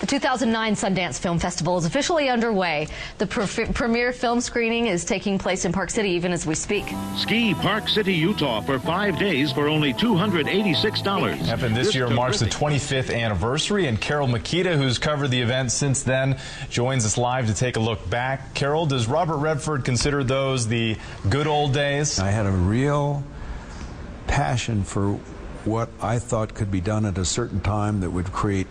[0.00, 2.88] The 2009 Sundance Film Festival is officially underway.
[3.18, 6.84] The pre- premiere film screening is taking place in Park City even as we speak.
[7.16, 11.36] Ski Park City, Utah for five days for only $286.
[11.46, 15.70] Happened this, this year marks the 25th anniversary, and Carol Makita, who's covered the event
[15.70, 16.38] since then,
[16.70, 18.54] joins us live to take a look back.
[18.54, 20.96] Carol, does Robert Redford consider those the
[21.30, 22.18] good old days?
[22.18, 23.22] I had a real
[24.26, 25.12] passion for
[25.64, 28.66] what I thought could be done at a certain time that would create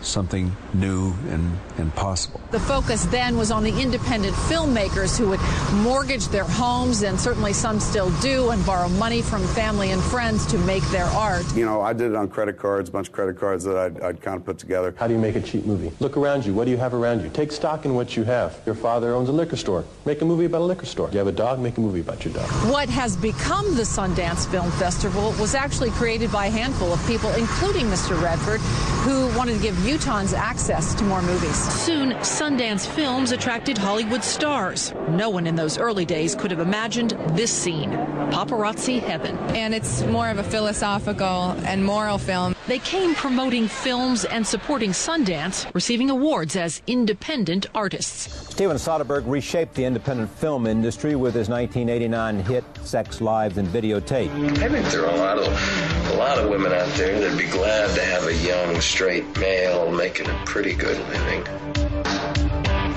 [0.00, 2.40] something new and, and possible.
[2.50, 5.40] The focus then was on the independent filmmakers who would
[5.82, 10.46] mortgage their homes, and certainly some still do, and borrow money from family and friends
[10.46, 11.44] to make their art.
[11.54, 14.00] You know, I did it on credit cards, a bunch of credit cards that I'd,
[14.00, 14.94] I'd kind of put together.
[14.96, 15.92] How do you make a cheap movie?
[16.00, 16.54] Look around you.
[16.54, 17.30] What do you have around you?
[17.30, 18.60] Take stock in what you have.
[18.66, 19.84] Your father owns a liquor store.
[20.04, 21.10] Make a movie about a liquor store.
[21.10, 21.60] You have a dog?
[21.60, 22.48] Make a movie about your dog.
[22.70, 27.30] What has become the Sundance Film Festival was actually created by a handful of people,
[27.34, 28.20] including Mr.
[28.22, 28.60] Redford,
[29.04, 31.56] who wanted to give Utahns access to more movies.
[31.56, 34.92] Soon, Sundance Films attracted Hollywood stars.
[35.08, 37.92] No one in those early days could have imagined this scene
[38.30, 39.38] paparazzi heaven.
[39.56, 42.54] And it's more of a philosophical and moral film.
[42.66, 48.52] They came promoting films and supporting Sundance, receiving awards as independent artists.
[48.52, 54.28] Steven Soderbergh reshaped the independent film industry with his 1989 hit Sex, Lives, and Videotape.
[54.58, 57.46] I think there are a lot of a lot of women out there that'd be
[57.46, 61.44] glad to have a young straight male making a pretty good living.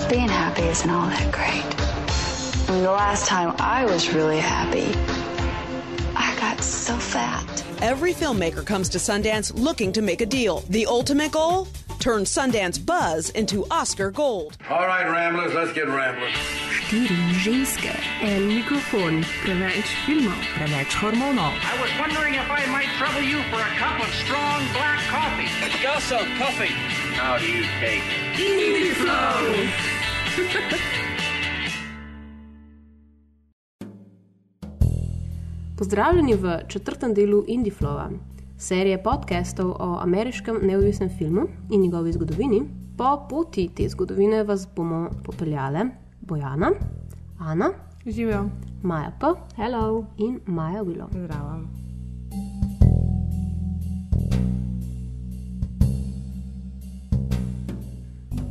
[0.09, 1.63] Being happy isn't all that great.
[2.67, 4.87] I mean, the last time I was really happy,
[6.15, 7.63] I got so fat.
[7.83, 10.63] Every filmmaker comes to Sundance looking to make a deal.
[10.69, 11.67] The ultimate goal?
[12.01, 14.57] Turn Sundance buzz into Oscar gold.
[14.71, 16.33] All right, Ramblers, let's get rambling.
[16.73, 21.53] Štiri ženske, en mikrofon, preveč filmov, preveč hormonov.
[21.61, 25.45] I was wondering if I might trouble you for a cup of strong black coffee.
[25.83, 26.73] Got some coffee.
[27.21, 28.01] How do you take
[28.33, 29.37] Indie Flow?
[35.77, 38.09] Pozdravljeni v četrtem delu Indieflowa,
[38.61, 41.41] serije podcastov o ameriškem neodvisnem filmu
[41.71, 42.61] in njegovi zgodovini.
[42.97, 45.79] Po poti te zgodovine vas bomo popeljali
[46.21, 46.71] Bojana,
[47.39, 47.69] Ana,
[48.05, 48.45] Živijo,
[48.83, 49.25] Maja P.
[49.55, 50.05] Hello.
[50.17, 51.09] in Maja Vilo.
[51.11, 51.59] Zdravo.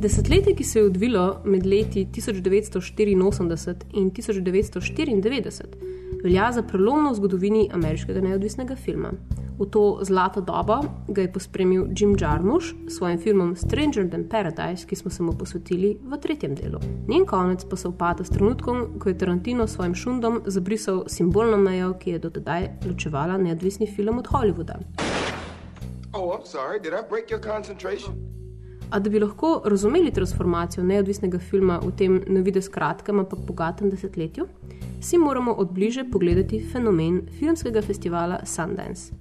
[0.01, 5.90] Desetletje, ki se je odvilo med leti 1984 in 1994,
[6.23, 9.11] velja za prelomno v zgodovini ameriškega neodvisnega filma.
[9.59, 14.87] V to zlato dobo ga je pospremil Jim Jarmusch s svojim filmom Stranger Than Paradise,
[14.87, 16.79] ki smo se mu posvetili v tretjem delu.
[17.07, 21.57] Njen konec pa se upada s trenutkom, ko je Tarantino s svojim šundom zabrisal simbolno
[21.57, 24.79] mejo, ki je dotedaj ločevala neodvisni film od Hollywooda.
[26.13, 26.79] Oh, I'm sorry.
[26.79, 28.40] Did I break your concentration?
[28.91, 33.89] A da bi lahko razumeli transformacijo neodvisnega filma v tem na vides kratkem, ampak bogatem
[33.89, 34.47] desetletju,
[35.01, 39.13] si moramo odbliže pogledati fenomen filmskega festivala Sundance.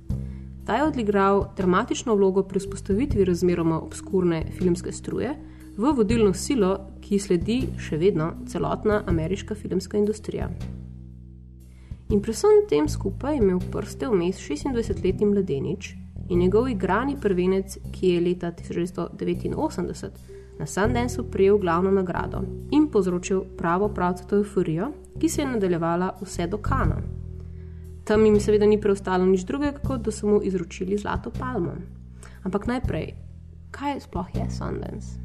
[0.66, 5.36] Ta je odigral dramatično vlogo pri vzpostavitvi razmeroma obskurne filmske struje
[5.76, 10.50] v vodilno silo, ki sledi še vedno celotna ameriška filmska industrija.
[12.10, 15.94] In pri vsem tem skupaj je imel prste vmes 26-letni mladenič
[16.30, 20.08] in njegov igrani prvenec, ki je leta 1989
[20.58, 26.46] na Sundanceu prejel glavno nagrado in povzročil pravo pravcato euforijo, ki se je nadaljevala vse
[26.46, 26.96] do Kana.
[28.04, 31.74] Tam jim seveda ni preostalo nič drugega, kot da so mu izročili zlato palmo.
[32.42, 33.14] Ampak najprej,
[33.70, 35.18] kaj sploh je Sundance?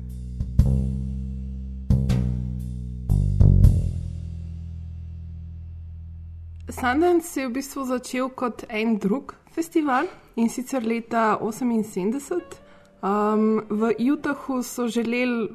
[6.70, 12.60] Sundance je v bistvu začel kot en drug festival in sicer leta 1978.
[13.02, 15.50] Um, v Utahu so želeli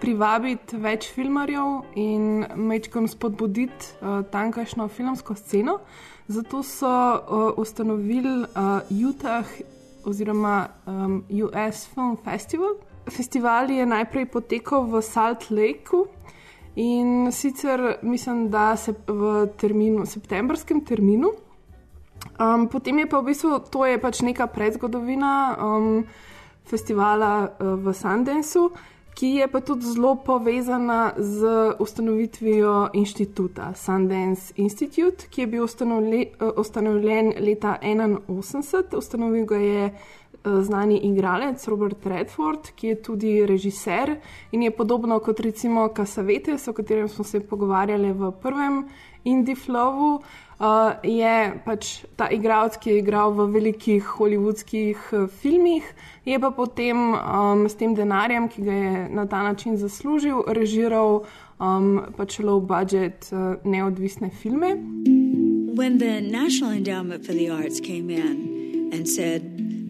[0.00, 5.80] privabiti več filmarjev in mečkom spodbuditi uh, tamkajšnjo filmsko sceno.
[6.30, 9.48] Zato so uh, ustanovili uh, Utah
[10.06, 12.78] oziroma um, US Film Festival.
[13.10, 16.06] Festival je najprej potekal v Salt Lakeu
[16.76, 21.34] in sicer mislim, da se v terminu, septembrskem terminu.
[22.40, 26.04] Um, potem je pa v bistvu to pač neka predzgodovina um,
[26.64, 28.70] festivala uh, v Sundanceu,
[29.12, 36.32] ki je pa tudi zelo povezana z ustanovitvijo inštituta Sundance Institute, ki je bil ustanovljen,
[36.40, 39.84] uh, ustanovljen leta 1981, ustanovil ga je
[40.44, 44.16] znani igralec Robert Redford, ki je tudi režiser
[44.52, 48.88] in je podobno kot recimo Casavetes, o katerem smo se pogovarjali v prvem
[49.24, 50.22] Indie Flowu.
[50.60, 55.86] Uh, je pač ta igralec, ki je igral v velikih hollywoodskih uh, filmih,
[56.28, 61.24] je pa potem um, s tem denarjem, ki ga je na ta način zaslužil, režiral
[61.56, 64.76] um, pač low budget uh, neodvisne filme.
[65.72, 69.40] When the National Endowment for the Arts came in and said,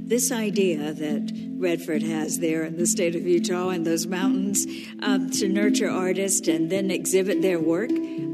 [0.06, 4.66] This idea that Redford has there in the state of Utah and those mountains
[5.02, 7.90] um, to nurture artists and then exhibit their work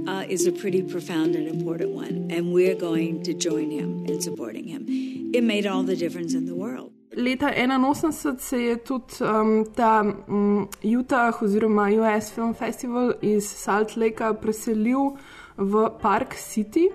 [0.06, 2.28] uh, is a pretty profound and important one.
[2.30, 4.86] And we're going to join him in supporting him.
[5.34, 6.92] It made all the difference in the world.
[7.16, 13.96] Leta 1981 se je tudi um, ta um, Utah oziroma US Film Festival iz Salt
[13.96, 15.16] Lakea preselil
[15.56, 16.88] v Park City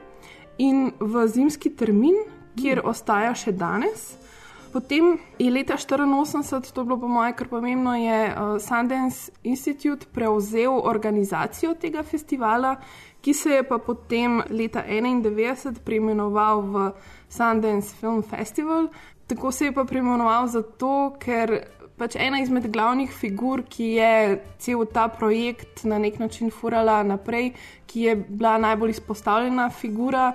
[0.58, 2.16] in v zimski termin,
[2.56, 4.22] kjer ostaja še danes.
[4.72, 10.08] Potem je leta 1984, to je bilo po mojem kar pomembno, je uh, Sundance Institute
[10.14, 12.76] prevzel organizacijo tega festivala,
[13.22, 16.92] ki se je pa potem leta 1991 preimenoval v
[17.30, 18.88] Sundance Film Festival.
[19.28, 21.60] Tako se je pa preimenoval zato, ker
[21.98, 27.52] pač ena izmed glavnih figur, ki je cel ta projekt na nek način furala naprej,
[27.86, 30.32] ki je bila najbolj izpostavljena figura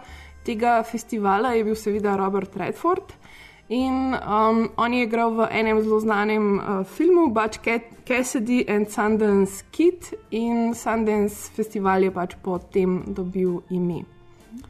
[0.46, 3.16] tega festivala, je bil seveda Robert Redford.
[3.68, 7.58] In um, on je igral v enem zelo znanem uh, filmu, pač
[8.06, 14.04] Cassidy and Sundance Kid, in Sundance festival je pač potem dobil ime.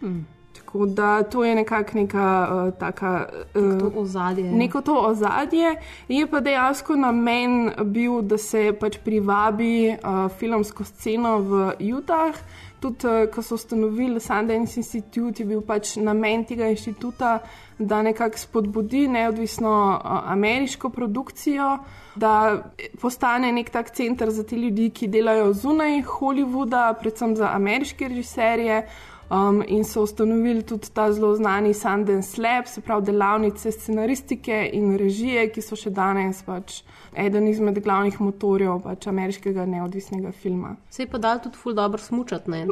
[0.00, 0.24] Hmm.
[0.56, 3.28] Tako da to je nekako neka uh, taka.
[3.52, 4.48] Uh, to ozadje.
[4.52, 5.76] Neko to ozadje.
[6.08, 12.32] Je pa dejansko namen bil, da se pač privabi uh, filmsko sceno v Utah
[12.80, 17.38] tudi, uh, ko so ustanovili Sundance Institute, je bil pač namen tega inštituta,
[17.78, 21.78] da nekako spodbudi neodvisno uh, ameriško produkcijo,
[22.16, 22.62] da
[23.00, 28.86] postane nek tak center za te ljudi, ki delajo zunaj Hollywooda, predvsem za ameriške režiserje.
[29.26, 34.94] Um, in so ustanovili tudi ta zelo znani Sundance Lab, se pravi delavnice scenaristike in
[34.96, 36.84] režije, ki so še danes pač
[37.16, 40.76] eden izmed glavnih motorjev pač ameriškega neodvisnega filma.
[40.90, 42.66] Se je pa dal tudi ful dobro smučati, ne?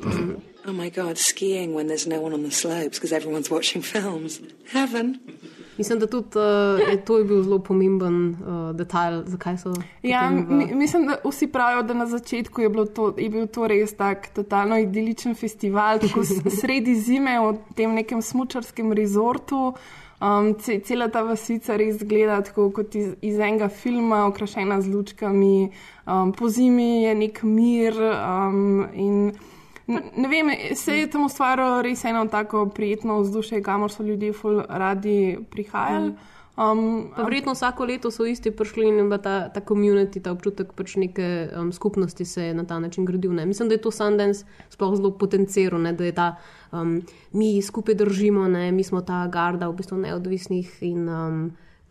[0.66, 4.40] Oh my god, skiing when there's no one on the slopes because everyone's watching films.
[4.72, 5.18] Heaven.
[5.78, 9.74] Mislim, da tudi uh, je to je bil zelo pomemben uh, detajl, zakaj so.
[10.02, 10.74] Ja, v...
[10.74, 14.78] mislim, da vsi pravijo, da na začetku je, to, je bil to res tak totalno
[14.78, 16.24] idiličen festival, tako
[16.60, 19.74] sredi zime v tem nekem smočarskem rezortu.
[20.24, 20.54] Um,
[20.84, 25.70] cela ta vasica res gleda tako kot iz, iz enega filma, okrašena z lučkami,
[26.06, 27.98] um, po zimi je nek mir.
[27.98, 29.32] Um,
[29.86, 30.48] Ne vem,
[30.80, 34.32] se je tam ustvarilo res eno tako prijetno vzdušje, kamor so ljudje
[34.68, 36.08] radi prihajali.
[36.08, 36.33] Mm.
[36.56, 41.50] Um, Verjetno vsako leto so isti prišli in ta, ta komunity, ta občutek pač neke
[41.50, 43.32] um, skupnosti se je na ta način gradil.
[43.34, 43.46] Ne.
[43.46, 46.36] Mislim, da je to Sundance sploh zelo potenciral, ne, da je ta,
[46.72, 47.00] um,
[47.32, 51.40] mi skupaj držimo, ne, mi smo ta garda v bistvu neodvisnih in um,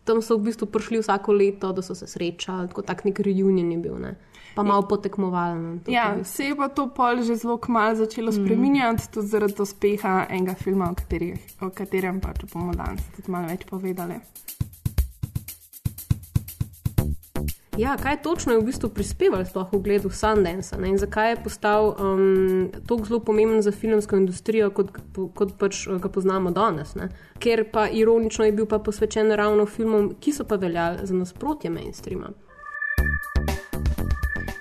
[0.04, 3.72] tam so v bistvu prišli vsako leto, da so se srečali, tako tak nek reunion
[3.72, 3.98] je bil.
[4.00, 4.16] Ne
[4.54, 5.78] pa malo potekmovalno.
[5.86, 8.34] Ja, se je pa to pol že zelo kmalo začelo mm.
[8.34, 13.50] spreminjati, tudi zaradi uspeha enega filma, o, kateri, o katerem pač bomo danes tudi malo
[13.50, 14.20] več povedali.
[17.78, 21.88] Ja, kaj točno je v bistvu prispevalo sploh v gledu Sundance in zakaj je postal
[21.98, 24.92] um, tako zelo pomemben za filmsko industrijo, kot,
[25.34, 26.94] kot pač ga poznamo danes?
[26.94, 27.08] Ne?
[27.38, 31.70] Ker pa ironično je bil pa posvečen ravno filmom, ki so pa veljali za nasprotje
[31.70, 32.30] mainstreama.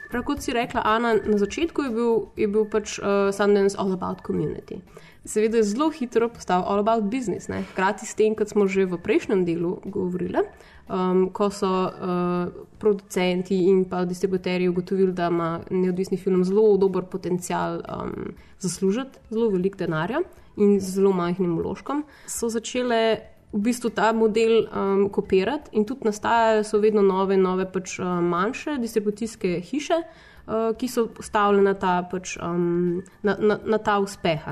[0.10, 3.94] Prav kot si rekla, Ana, na začetku je bil, je bil pač uh, Sundance all
[3.94, 4.82] about community.
[5.26, 7.48] Seveda je zelo hitro postal all about business.
[7.48, 7.62] Ne?
[7.72, 10.42] Hkrati s tem, kot smo že v prejšnjem delu govorili,
[10.90, 17.04] um, ko so uh, producenti in pa distributerji ugotovili, da ima neodvisni film zelo dober
[17.04, 20.22] potencial um, zaslužiti zelo velik denarja
[20.58, 23.20] in z zelo majhnim vložkom, so začele
[23.54, 28.20] v bistvu ta model um, kopirati in tudi nastajajo so vedno nove, nove pač, uh,
[28.22, 34.00] manjše distribucijske hiše, uh, ki so postavljene na ta, pač, um, na, na, na ta
[34.02, 34.50] uspeh,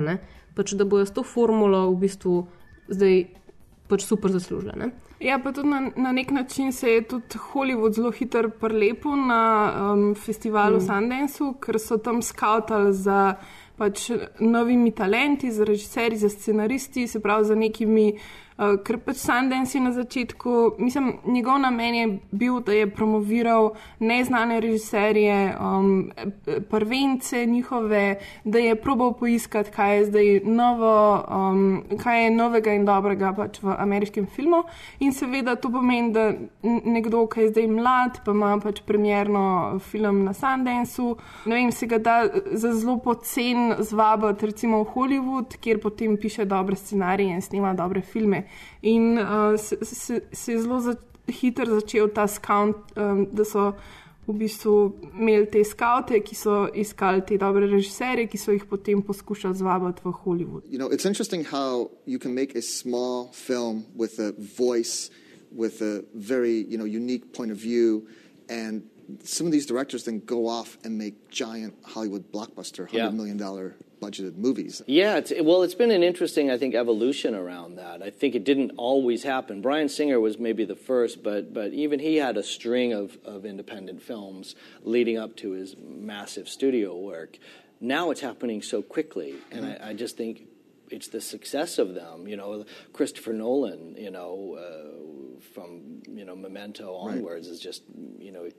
[0.56, 2.44] pač, da bojo s to formulo v bistvu
[2.92, 3.26] zdaj
[3.90, 4.92] pač super zaslužene.
[5.22, 9.74] Ja, pa tudi na, na nek način se je tudi Hollywood zelo hitro prelepil na
[9.94, 10.82] um, festivalu mm.
[10.82, 13.36] Sundance, ker so tam skautali za
[13.78, 14.10] pač
[14.40, 18.18] novimi talenti, za režiserji, za scenaristi, se pravi za nekimi
[18.58, 23.72] Uh, ker pač Sundance je na začetku, mislim, njegov namen je bil, da je promoviral
[24.00, 26.12] neznane režiserje, um,
[26.70, 32.86] prvence njihove, da je probal poiskati, kaj je zdaj novo, um, kaj je novega in
[32.86, 34.64] dobrega pač v ameriškem filmu.
[35.00, 36.32] In seveda to pomeni, da
[36.62, 41.16] nekdo, ki je zdaj mlad, pa ima pač premjerno film na Sundanceu,
[41.46, 42.18] ne vem, se ga da
[42.52, 48.02] za zelo pocen zvabiti recimo v Hollywood, kjer potem piše dobre scenarije in snima dobre
[48.02, 48.41] filme.
[48.82, 50.96] In uh, se, se, se je zelo za,
[51.28, 53.72] hitro začel ta skant, um, da so
[54.28, 54.74] v bistvu
[55.18, 60.06] imeli te skavte, ki so iskali te dobre režiserje, ki so jih potem poskušali zvabiti
[60.06, 60.64] v Hollywood.
[60.70, 65.10] You know, it's interesting how you can make a small film with a voice,
[65.52, 68.08] with a very you know unique point of view,
[68.50, 68.84] and
[69.24, 73.10] some of these directors then go off and make giant Hollywood blockbuster, hundred Yeah.
[73.10, 74.82] million dollar budgeted movies.
[74.88, 78.02] Yeah, it's, well, it's been an interesting, I think, evolution around that.
[78.02, 79.62] I think it didn't always happen.
[79.62, 83.46] Brian Singer was maybe the first, but but even he had a string of, of
[83.46, 87.38] independent films leading up to his massive studio work.
[87.80, 90.48] Now it's happening so quickly, and I, I just think
[90.90, 92.28] it's the success of them.
[92.28, 93.96] You know, Christopher Nolan.
[93.98, 94.58] You know.
[94.58, 94.98] Uh,
[95.42, 97.18] from you know Memento Right.
[97.18, 97.84] onwards is just
[98.20, 98.56] you know it,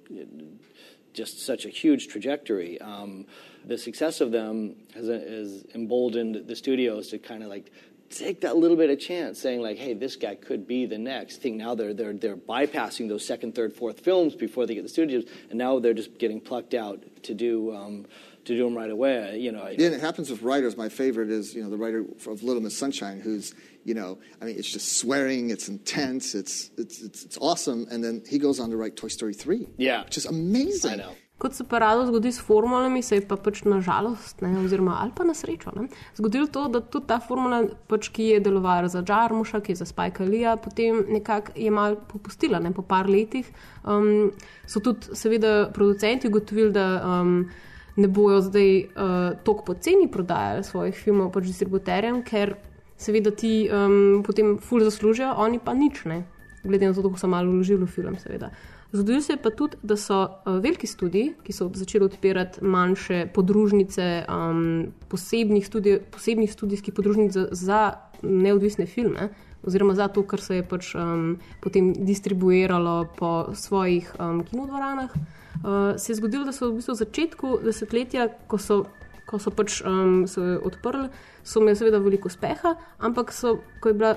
[1.14, 2.80] just such a huge trajectory.
[2.80, 3.26] Um,
[3.66, 7.70] the success of them has, has emboldened the studios to kind of like
[8.08, 11.38] take that little bit of chance, saying like, "Hey, this guy could be the next
[11.42, 14.88] thing." Now they're they're they're bypassing those second, third, fourth films before they get the
[14.88, 18.06] studios, and now they're just getting plucked out to do um,
[18.44, 19.38] to do them right away.
[19.38, 20.76] You know, I- Yeah, and it happens with writers.
[20.76, 24.44] My favorite is, you know, the writer of Little Miss Sunshine, who's, you know, I
[24.44, 28.60] mean, it's just swearing, it's intense, it's it's it's, it's awesome, and then he goes
[28.60, 29.68] on to write Toy Story three.
[29.78, 30.92] Yeah, which is amazing.
[30.92, 31.12] I know.
[31.42, 35.00] Kot se pa rado zgodi s formulami, se je pa pač na žalost, ne, oziroma
[35.02, 38.86] ali pa na srečo, ne, zgodilo to, da tudi ta formula, pač, ki je delovala
[38.92, 43.10] za Džarmuša, ki je za Spajka Lija, potem nekako je mal popustila, ne, po par
[43.10, 43.50] letih.
[43.82, 44.30] Um,
[44.70, 47.48] so tudi, seveda, producenti ugotovili, da um,
[47.96, 52.54] ne bojo zdaj uh, toliko poceni prodajali svojih filmov pač distributerjem, ker
[53.02, 56.23] seveda ti um, potem ful zaslužijo, oni pa nič ne,
[56.62, 58.52] glede na to, kako so malo vložili v film, seveda.
[58.92, 63.26] Zgodilo se je pa tudi, da so uh, veliki studiji, ki so začeli odpirati manjše
[63.35, 67.80] podružnice, um, posebnih, studij, posebnih studijskih podružnic za, za
[68.23, 69.30] neodvisne filme,
[69.62, 75.97] oziroma za to, kar se je pač um, potem distribuiralo po svojih um, kinodvoranah, uh,
[75.97, 78.82] se je zgodilo, da so v bistvu v začetku desetletja, ko so,
[79.26, 81.08] ko so pač um, se odprli,
[81.42, 84.16] so imeli seveda veliko uspeha, ampak so, ko je bila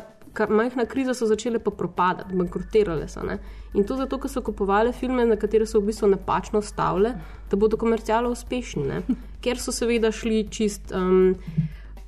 [0.50, 3.24] majhna kriza, so začele pa propadati, bankrotirale so.
[3.24, 3.40] Ne?
[3.74, 7.16] In to zato, ker so kupovali filme, na katere so v bistvu napačno stavile,
[7.50, 8.84] da bodo komercialno uspešni.
[8.88, 9.02] Ne?
[9.42, 10.92] Ker so seveda šli čist.
[10.92, 11.36] Um,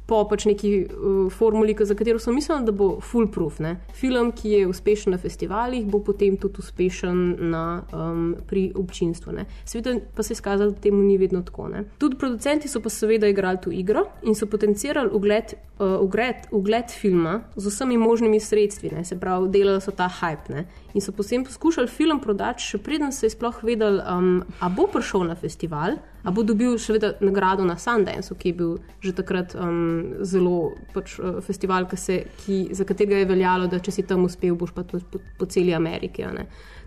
[0.08, 3.60] Po pač neki uh, formuli, za katero so mislili, da bo foolproof.
[3.60, 3.76] Ne?
[3.94, 9.36] Film, ki je uspešen na festivalih, bo potem tudi uspešen na, um, pri občinstvu.
[9.36, 9.46] Ne?
[9.66, 11.68] Seveda pa se je izkazalo, da temu ni vedno tako.
[11.74, 11.84] Ne?
[12.00, 16.92] Tudi producenti so pa seveda igrali to igro in so potencirali ugled, uh, ugled, ugled
[16.92, 19.06] filma z vsemi možnimi sredstvi, ne?
[19.06, 20.54] se pravi, delali so ta hype.
[20.54, 20.66] Ne?
[20.98, 25.28] In so potem poskušali film prodati, še preden so sploh vedeli, um, a bo prišel
[25.30, 28.72] na festival, a bo dobil še vedno nagrado na Sundanceu, ki je bil
[29.06, 33.78] že takrat um, zelo pač, uh, festival, ki se, ki, za katerega je veljalo, da
[33.78, 36.26] če si tam uspel, boš pa po, po, po celi Ameriki.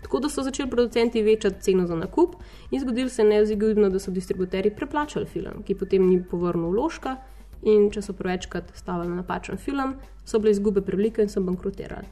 [0.03, 2.35] Tako da so začeli producenti večati ceno za nakup
[2.71, 7.21] in zgodilo se je neizogibno, da so distributerji preplačali film, ki potem ni povrnil vložka.
[7.63, 9.93] In če so prevečkrat stavili na napačen film,
[10.25, 12.09] so bile izgube prevelike in so bankrotirali.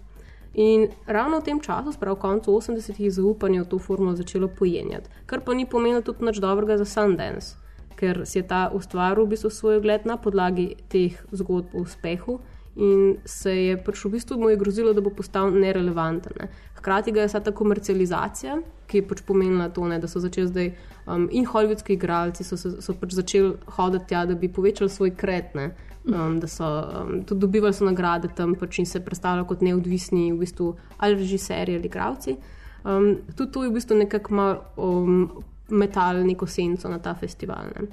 [0.53, 5.09] In ravno v tem času, sprav koncu 80-ih, je zaupanje v to formulo začelo pojenjati,
[5.25, 7.55] kar pa ni pomenilo tudi nič dobrega za Sundance,
[7.95, 12.39] ker si je ta ustvaril v bistvu svoj ogled na podlagi teh zgodb o uspehu
[12.79, 16.31] in se je pač v bistvu mu je grozilo, da bo postal nerelevanten.
[16.39, 16.47] Ne.
[16.79, 18.55] Hkrati ga je vsa ta komercializacija,
[18.87, 20.69] ki je pač pomenila to, ne, da so začeli zdaj
[21.05, 25.11] um, in hollywoodski igralci so, se- so pač začeli hoditi tja, da bi povečali svoj
[25.11, 25.53] kret.
[25.59, 25.73] Ne.
[26.07, 30.31] Um, da so um, tudi dobivali so nagrade tam pač in se predstavljali kot neodvisni
[30.31, 32.37] v bistvu, ali režiserji ali igravci.
[32.85, 37.67] Um, tudi to je v bistvu nekako malo um, metal neko senco na ta festival.
[37.75, 37.87] Ne.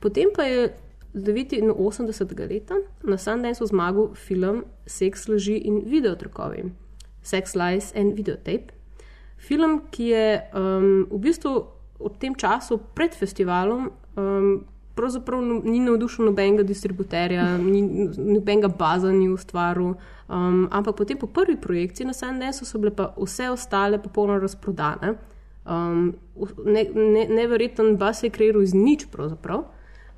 [0.00, 0.70] Potem pa je
[1.14, 2.48] 89.
[2.48, 6.70] leta na Sundanceu zmagal film Sex, laži in videotrokovi,
[7.22, 8.72] Sex, Lies and Videotape.
[9.36, 11.66] Film, ki je um, v bistvu
[12.00, 14.64] v tem času pred festivalom um,
[15.00, 17.82] pravzaprav no- ni navdušil nobenega distributerja, ni
[18.16, 19.94] nobenega baza ni ustvaril,
[20.28, 25.14] um, ampak potem po prvi projekciji na Sundanceu so bile pa vse ostale popolnoma razprodane.
[25.64, 26.14] Um,
[26.64, 29.64] ne, ne, neverjeten bas je kreiral iz nič pravzaprav.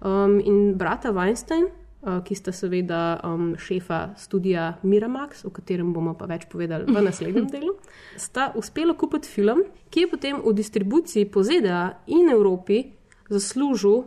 [0.03, 1.69] Um, in brata Weinstein,
[2.03, 7.05] uh, ki sta seveda um, šefa studija Miramax, o katerem bomo pa več povedali v
[7.07, 7.77] naslednjem delu,
[8.17, 12.83] sta uspela kupiti film, ki je potem v distribuciji po ZDA in Evropi
[13.31, 14.05] zaslužil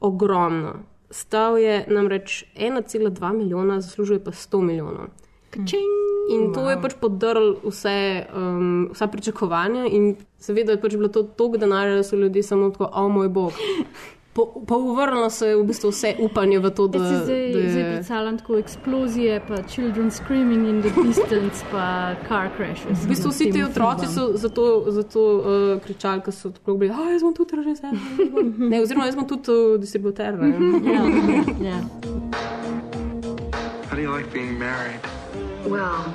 [0.00, 0.74] ogromno.
[1.10, 5.08] Stal je namreč 1,2 milijona, zaslužuje pa 100 milijonov.
[5.50, 5.94] Kačing!
[6.30, 6.70] In to wow.
[6.70, 11.96] je pač podrl vse, um, vsa pričakovanja, in seveda je pač bilo to toliko denarja,
[11.96, 13.52] da so ljudje samo tako, o moj bog.
[14.66, 17.70] Pa uvrnilo se je v bistvu vse upanje v to, da se zdaj, da je...
[17.70, 23.04] zdaj predstavljam tako eksplozije, pa children screaming in the distance, pa car crashes.
[23.04, 27.10] V bistvu vsi ti otroci so zato, zato uh, kričali, ker so tako bili, ah,
[27.10, 27.90] jaz bom tudi režiser.
[28.70, 30.34] ne, oziroma jaz bom tudi uh, distributer.
[30.34, 31.04] yeah.
[31.60, 31.82] Yeah.
[33.88, 35.00] How do you like being married?
[35.66, 36.14] Well,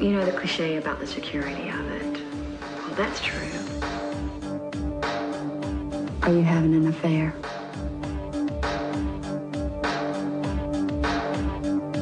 [0.00, 2.20] you know the cliche about the security of it.
[2.86, 3.65] Well, that's true.
[6.26, 7.30] Are you having an affair?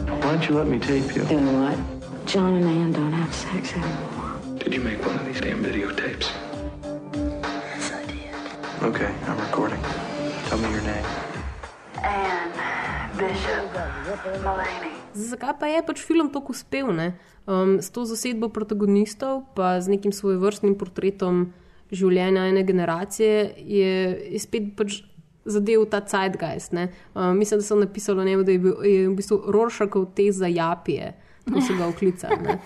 [0.08, 1.28] Why don't you let me tape you?
[1.28, 1.76] Doing what?
[2.24, 4.40] John and Ann don't have sex anymore.
[4.56, 6.32] Did you make one of these damn videotapes?
[7.12, 8.32] Yes, I did.
[8.88, 9.82] Okay, I'm recording.
[10.48, 11.04] Tell me your name.
[12.00, 12.48] Ann
[13.20, 13.76] Bishop
[14.40, 14.96] Mulaney.
[15.12, 16.88] Zakaj pa je pač film tako uspel?
[17.44, 21.52] Um, s to zasedbo protagonistov, pa z nekim svojevrstnim portretom
[21.92, 23.92] življenja ene generacije, je,
[24.32, 25.02] je spet pač
[25.44, 26.72] zadev ta Zeitgeist.
[26.72, 30.48] Um, mislim, da sem napisal, ne, da je bil je v bistvu Rorschachov te za
[30.48, 31.12] Japije,
[31.52, 32.58] ko so ga oklicali.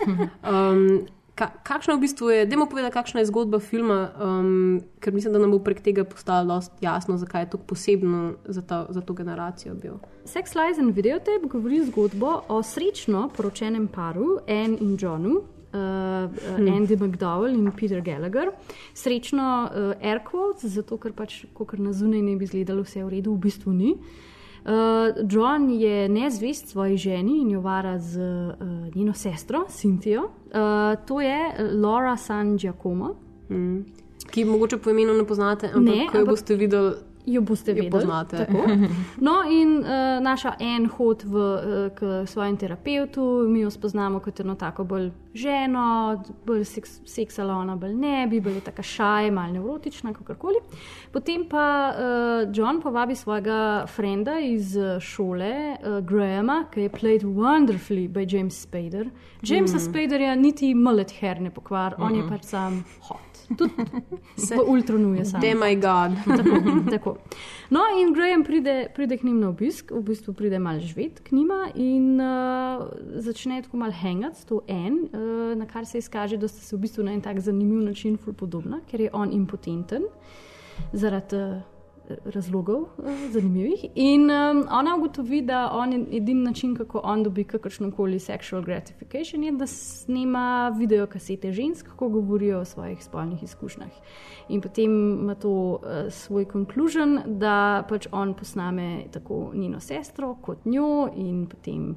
[0.47, 1.07] Um,
[1.39, 5.43] ka, kakšna v bistvu je, dajmo povedati, kakšna je zgodba filma, um, ker mislim, da
[5.43, 9.75] nam bo prek tega postalo jasno, zakaj je to posebno za, ta, za to generacijo
[9.75, 9.99] bil.
[10.27, 16.29] Sex Lies and Videotape govori zgodbo o srečno poročenem paru, Anne in Johnu, uh.
[16.59, 18.53] Andy McDowell in Peter Gallagher.
[18.95, 23.19] Srečno, uh, air quotes, zato ker pač, kar na zunaj ne bi izgledalo vse v
[23.19, 23.95] redu, v bistvu ni.
[24.69, 30.25] Uh, John je nezvest svoji ženi in jo vara z uh, njeno sestro, Cynthia.
[30.25, 31.39] Uh, to je
[31.73, 33.15] Laura San Giacomo.
[33.49, 33.87] Hmm.
[34.31, 36.93] Ki mogoče po imenu ne poznate, ampak ne, ko jo boste videli,
[37.27, 38.07] jo boste videli.
[39.27, 44.41] No, in uh, naša en hod v, uh, k svojemu terapeutu, mi jo spoznamo kot
[44.41, 50.13] eno tako bolj ženo, bolj seks, seksalona, bolj ne, bi bila tako šaj, malo nevrotična,
[50.13, 50.61] kakorkoli.
[51.13, 58.09] Potem pa uh, John povabi svojega frenda iz šole, uh, Grahama, ki je played wonderfully
[58.09, 59.11] by James Spader.
[59.43, 59.81] Jamesa mm.
[59.81, 62.07] Spaderja niti mullet hair ne pokvar, mm -hmm.
[62.07, 63.29] on je pač sam hot.
[63.59, 63.73] Tudi
[64.57, 65.41] v ultronuje sam.
[65.41, 66.13] Te moj god.
[66.39, 66.57] tako,
[66.91, 67.17] tako.
[67.71, 71.33] No, in Graham pride, pride k njim na obisk, v bistvu pride mal živeti k
[71.33, 75.18] njima in uh, začne tako mal hangati, to en, uh,
[75.57, 78.81] na kar se izkaže, da sta se v bistvu na en tak zanimiv način podobna,
[78.91, 80.03] ker je on impotenten
[80.93, 81.37] zaradi.
[81.37, 81.79] Uh,
[82.25, 83.85] razlogov, eh, zanimivih.
[83.95, 84.31] In
[84.71, 89.53] ona ugotovi, da on je edini način, kako on dobi kakršno koli sexual gratification, je,
[89.53, 93.91] da snima video kasete žensk, kako govorijo o svojih spolnih izkušnjah.
[94.49, 101.09] In potem ima to svoj konkluzion, da pač on posname tako njeno sestro kot njo
[101.17, 101.97] in potem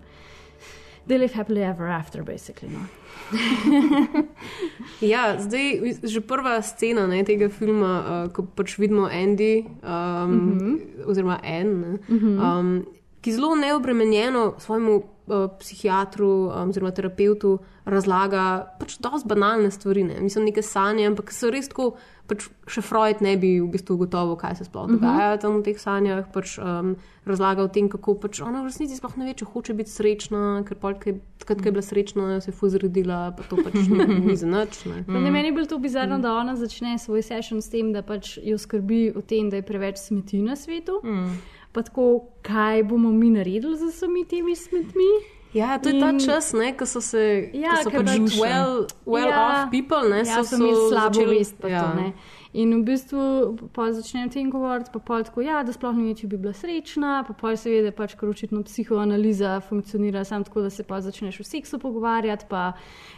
[1.07, 2.69] they live happily ever after, basically.
[2.69, 2.85] No.
[5.13, 10.59] ja, zdaj, že prva scena ne, tega filma, uh, ko pač vidimo Andy, um, mm
[10.59, 10.75] -hmm.
[11.05, 12.59] oziroma Anne, mm -hmm.
[12.59, 12.85] um,
[13.21, 15.03] ki zelo neobremenjeno svojemu uh,
[15.59, 20.03] psihiatru um, oziroma terapeutu razlaga pač dosti banalne stvari.
[20.03, 20.21] Ne.
[20.21, 21.95] Mislim, neke sanje, ampak so res tako
[22.31, 25.41] pač še Freud ne bi v bistvu gotovo, kaj se sploh dogaja uh -huh.
[25.41, 26.23] tam v teh sanjah.
[26.31, 29.73] Pač, um, razlaga o tem, kako pač ona v resnici sploh ne ve, če hoče
[29.73, 31.21] biti srečna, ker takrat,
[31.61, 34.85] ko je bila srečna, se je fuzredila, pa to pač ni, ni za nič.
[34.85, 35.03] Ne.
[35.07, 35.23] Mm.
[35.23, 36.21] Ne, meni je bilo to bizarno, mm.
[36.21, 39.67] da ona začne svoj session s tem, da pač jo skrbi o tem, da je
[39.67, 41.01] preveč smeti na svetu.
[41.03, 41.37] Mm.
[41.71, 45.40] Pa tako, kaj bomo mi naredili z vsemi temi smetmi?
[45.53, 48.85] Ja, to je in, ta čas, ne, ko so se ja, ko so pač well,
[49.05, 51.55] well ja, off people, ne, ja, so, so imeli slabo vest.
[51.67, 51.83] Ja.
[52.53, 56.15] In v bistvu začnejo o tem govoriti, pa pol tako, ja, da sploh ne ve,
[56.19, 60.65] če bi bila srečna, pa pol se vede, pač, ker očitno psihoanaliza funkcionira samo tako,
[60.67, 62.73] da se pa začneš o seksu pogovarjati, pa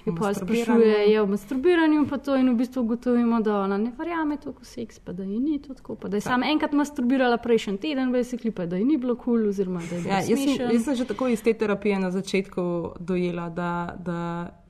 [0.05, 2.37] jo pol sprašuje je o masturbiranju, pa to.
[2.37, 5.73] In v bistvu ugotovimo, da ona ne verjame toliko seks, pa da ji ni to
[5.73, 8.13] tako, pa da je samo enkrat masturbirala prejšnji teden,
[8.53, 10.13] pa da ji ni bilo kul, cool, oziroma da je bilo.
[10.13, 12.61] Ja, jaz, sem, jaz sem že tako iz te terapije na začetku
[12.99, 14.19] dojela, da, da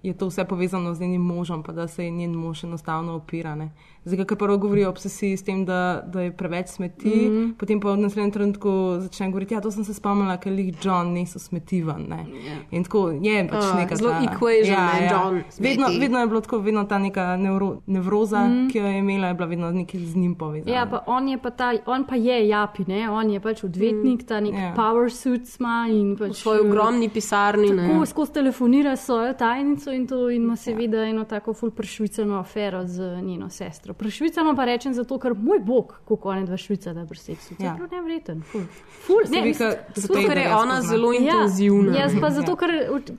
[0.04, 3.56] je to vse povezano z njenim možem, pa da se je njen mož enostavno opira.
[3.56, 3.72] Ne.
[4.06, 7.32] Zdaj, ker prvo govori o obsesiji s tem, da, da je preveč smeti, mm.
[7.32, 7.54] -hmm.
[7.58, 11.14] potem pa v naslednjem trenutku začne govoriti, ja, to sem se spomnila, ker jih John
[11.14, 12.06] niso smetivan.
[12.10, 12.26] Ne.
[12.48, 12.58] Ja.
[12.72, 16.00] In tako je pač A, neka zelo equation, ne, John Vedno, smeti.
[16.00, 18.52] vedno je bilo tako, vedno ta neka nevro, nevroza, mm.
[18.52, 18.72] -hmm.
[18.72, 20.76] ki jo je imela, je bila vedno nekaj z njim povezana.
[20.78, 23.10] Ja, pa on, je pa ta, on pa je japi, ne?
[23.10, 24.74] on je pač odvetnik, ta nek Ja.
[24.76, 27.70] power suit ima in pač V svoji ogromni pisarni.
[27.70, 27.88] ne.
[27.90, 31.10] Tako skozi telefonira svojo tajnico in to in ima seveda ja.
[31.10, 33.94] eno tako ful prešvicano afero z njeno sestro.
[33.94, 37.54] Prešvicano pa rečem zato, ker moj bog, kako ona dva švica, da brž seksu.
[37.60, 37.76] Ja.
[37.76, 38.42] prav nevreten.
[38.42, 38.62] Ful.
[39.06, 39.26] Ful.
[39.26, 41.96] Se vi, ka- Zato, ker je ona zelo intenzivna.
[41.96, 42.32] Ja, jaz pa Ja.
[42.32, 42.70] zato, ker,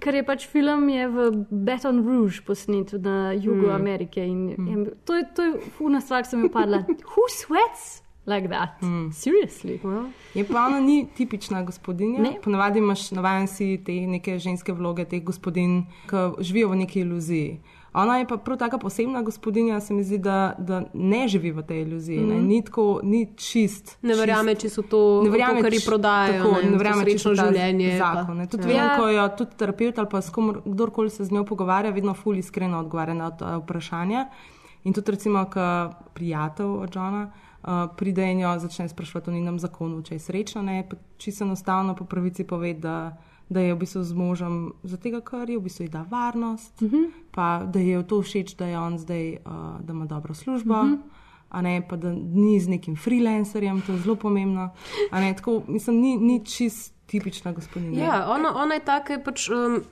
[0.00, 3.70] ker je pač film je v Baton Rouge posnet na jugu Mm.
[3.70, 3.74] mm.
[3.74, 6.84] Amerike in, in to je, to je funa stvar, ki sem jo padla.
[6.88, 8.80] Who sweats like that?
[8.82, 9.12] Mm.
[9.12, 9.80] Seriously.
[9.82, 10.10] Well.
[10.34, 12.20] Je pa ona ni tipična gospodinja.
[12.20, 12.38] Ne.
[12.44, 17.60] Ponavadi imaš navaden si te neke ženske vloge, teh gospodin, ki živijo v neki iluziji.
[17.94, 21.62] Ona je pa prav taka posebna gospodinja, se mi zdi, da, da ne živi v
[21.62, 22.18] tej iluziji.
[22.18, 22.36] Mm -hmm.
[22.38, 22.46] Mhm.
[22.46, 23.98] Ni tako, ni čist.
[24.02, 26.42] Ne verjame, če so to, ne verjame, to kar ji prodajajo.
[26.44, 27.98] Tako, ne, ne verjame, če so življenje.
[27.98, 28.36] zakon.
[28.36, 28.46] ne.
[28.46, 28.88] Tudi Ja.
[28.88, 32.14] vem, ko jo tudi terapeut ali pa s komor, kdorkoli se z njo pogovarja, vedno
[32.14, 34.26] ful iskreno odgovarja na ta vprašanja.
[34.84, 35.46] In tudi recimo,
[36.14, 37.30] prijatelj od Johna.
[37.64, 41.94] Uh, pride in jo začne sprašovati o njenem zakonu, če je srečna, ne, čisto enostavno
[41.96, 43.16] po pravici pove, da,
[43.48, 47.10] da je v bistvu z možem, zato ker je v bistvu da varnost, uh -huh.
[47.32, 50.74] pa da je to všeč, da je on zdaj, uh, da ima dobro službo.
[50.74, 50.98] Uh -huh.
[51.48, 54.70] A ne pa da ni z nekim freelancerjem, to je zelo pomembno.
[55.12, 58.04] Ne, tako, mislim, ni, ni čist tipična gospodinja.
[58.04, 59.84] Ja, ona, ona je taka, pač, um,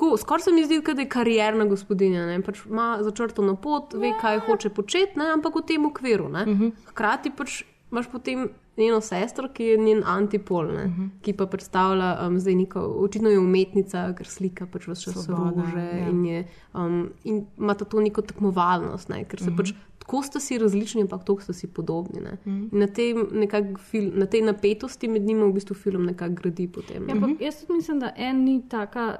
[0.00, 2.26] tako, skoraj se mi zdi, da je karierna gospodinja.
[2.26, 6.28] ne, Pač ima začrtano pot, ve, kaj hoče početi, ne, ampak v tem okviru.
[6.30, 6.46] Ne.
[6.46, 6.68] Mhm.
[6.86, 11.06] Hkrati pač imaš potem njeno sestro, ki je njen antipol, ne, Mhm.
[11.20, 15.76] ki pa predstavlja um, zdaj neko, očitno je umetnica, ker slika pač vse čas rože
[15.76, 16.08] ja.
[16.08, 19.56] in, je, um, in ima to neko tekmovalnost, ne, ker se Mhm.
[19.56, 19.72] pač.
[20.00, 22.20] Tako sta si različni, ampak tako sta si podobni.
[22.20, 22.38] Ne?
[22.44, 22.86] In Na,
[23.32, 27.06] nekak fil, na tej napetosti med njima v bistvu film nekako gradi potem.
[27.06, 29.18] Ja, ampak jaz mislim, da en ni taka.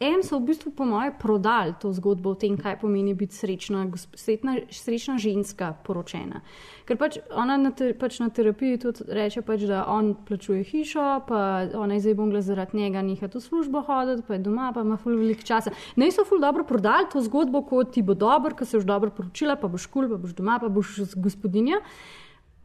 [0.00, 3.82] En so v bistvu, po mojem, prodali to zgodbo o tem, kaj pomeni biti srečna,
[4.14, 6.42] sretna, srečna ženska, poročena.
[6.86, 11.06] Ker pač ona na, te, pač na terapiji tudi reče, pač, da on plačuje hišo,
[11.26, 11.40] pa
[11.74, 15.00] ona je zdaj bongla zaradi njega nehati v službo hoditi, pa je doma, pa ima
[15.02, 15.74] ful veliko časa.
[15.98, 19.10] Ne so ful dobro prodali to zgodbo, kot ti bo dobro, ker se boš dobro
[19.10, 21.82] poročila, pa boš kul, pa boš doma, pa boš gospodinja.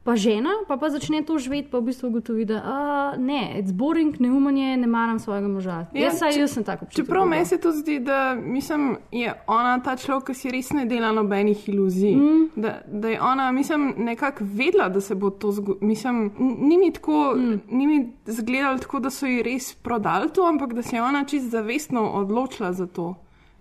[0.04, 3.72] Pa žena pa, pa začne to živeti, pa v bistvu ugotovi, da uh, ne, it's
[3.72, 5.78] boring, neumanje, ne maram svojega moža.
[5.94, 7.06] Ja, jaz, saj, če- jaz sem tako občutek.
[7.06, 10.84] Čeprav meni se to zdi, da mislim, je ona ta človek, ki si res ne
[10.86, 12.16] dela nobenih iluzij.
[12.16, 12.50] Mm.
[12.56, 15.88] Da, da je ona, mislim, nekako vedela, da se bo to zgodilo.
[15.88, 17.62] Mislim, ni mi tako, mm.
[17.72, 21.24] ni mi zgledalo tako, da so ji res prodali to, ampak da se je ona
[21.24, 23.14] čist zavestno odločila za to.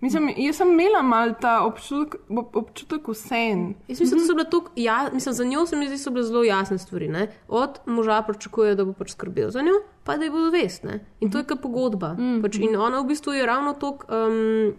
[0.03, 3.69] Mislim, jaz sem imela mal ta občutek, ob- občutek vsem.
[3.87, 6.25] Jaz mislim, da so bile tukaj, ja, mislim, za njo se mi zdi, so bile
[6.27, 7.07] zelo jasne stvari.
[7.07, 7.27] Ne?
[7.47, 10.83] Od moža pričakuje, da bo pač skrbel za njo, pa da je bo vest.
[10.83, 10.99] Ne?
[11.19, 12.13] In to je kot pogodba.
[12.19, 12.41] Mm.
[12.43, 13.97] Pač, in ona v bistvu je ravno to.
[14.11, 14.75] Um,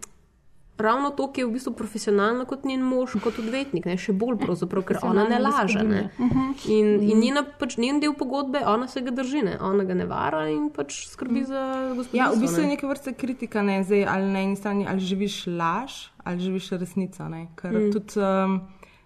[0.78, 3.94] Ravno to, ki je v bistvu profesionalna kot njen mož, kot odvetnik, ne?
[4.00, 5.84] še bolj pravzaprav, ker ona ne laže.
[5.87, 6.00] Ne?
[6.10, 6.48] gospodinja.
[6.74, 9.54] In, in njena, pač, njen del pogodbe, ona se ga drži, ne?
[9.62, 11.62] ona ga ne vara in pač skrbi za
[11.94, 12.18] gospodinjstvo.
[12.18, 12.72] Ja, v bistvu je ne.
[12.74, 17.28] neke vrste kritika, ne, zdaj, ali na eni strani ali živiš laž, ali živiš resnico.
[17.30, 17.46] Ne?
[17.54, 17.94] Ker mm.
[17.94, 18.58] tudi um,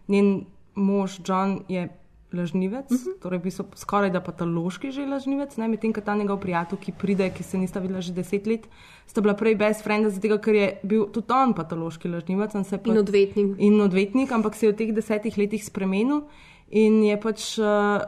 [0.08, 0.32] njen
[0.72, 1.84] mož John je
[2.30, 3.04] lažnivec, mm Mhm.
[3.04, 3.20] -hmm.
[3.20, 5.68] torej v bistvu skoraj da patološki že lažnivec, ne?
[5.68, 8.68] medtem ko ta njegov prijatelj, ki pride, ki se nista videla že deset let,
[9.06, 12.54] sta bila prej best frienda, zato ker je bil tudi on patološki lažnivec.
[12.54, 13.46] je pa- In odvetnik.
[13.58, 16.22] In odvetnik, ampak se je v teh desetih letih spremenil.
[16.70, 17.64] In je pač uh,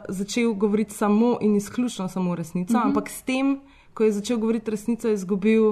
[0.07, 2.79] začel govoriti samo in izključno samo resnico, mm Mhm.
[2.79, 2.87] -hmm.
[2.87, 3.59] ampak s tem,
[3.93, 5.63] ko je začel govoriti resnico, je izgubil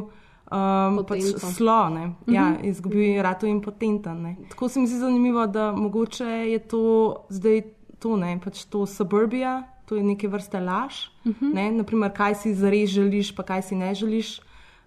[0.51, 1.21] um, pač
[1.53, 2.11] slo, ne?
[2.27, 2.65] ja, Mhm.
[2.65, 4.21] izgubil je rato impotenten.
[4.21, 4.35] Ne?
[4.49, 6.81] Tako se mi zdi zanimivo, da mogoče je to
[7.29, 7.61] zdaj
[7.99, 11.09] to, ne, pač to suburbija, to je neke vrste laž.
[11.25, 11.51] Mhm.
[11.53, 11.71] Ne?
[11.73, 14.39] Naprimer, kaj si zares želiš, pa kaj si ne želiš.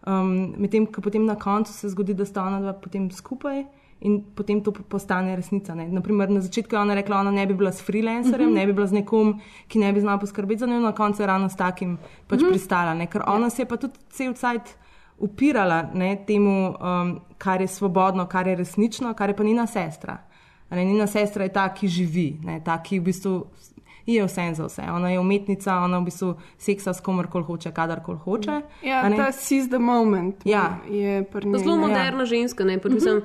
[0.02, 3.64] Um, Medtem, ko potem na koncu se zgodi, da sta ona dva potem skupaj.
[4.00, 5.74] In potem to postane resnica.
[5.74, 5.86] Ne?
[5.88, 8.54] Naprimer, na začetku je ona rekla, da ne bi bila s freelancerjem, Mhm.
[8.54, 11.26] ne bi bila z nekom, ki ne bi znal poskrbeti za njo, na koncu je
[11.26, 12.48] ravno s takim pač Mhm.
[12.48, 12.94] pristala.
[12.94, 13.06] Ne?
[13.06, 14.74] Ker ona se je pa tudi cel cajt
[15.18, 20.18] upirala ne, temu, um, kar je svobodno, kar je resnično, kar je pa njena sestra.
[20.72, 23.46] Ne, njena sestra je ta, ki živi, ne, ta, ki v bistvu
[24.06, 24.82] je vse za vse.
[24.88, 28.60] Ona je umetnica, ona v bistvu seksa s komorkoli hoče, kadarkoli hoče.
[28.82, 30.78] Ja, ta seize the moment Ja.
[30.90, 31.58] je pri Pa njej.
[31.58, 32.64] Zelo moderna ženska.
[32.64, 33.22] Ne, pač, mislim,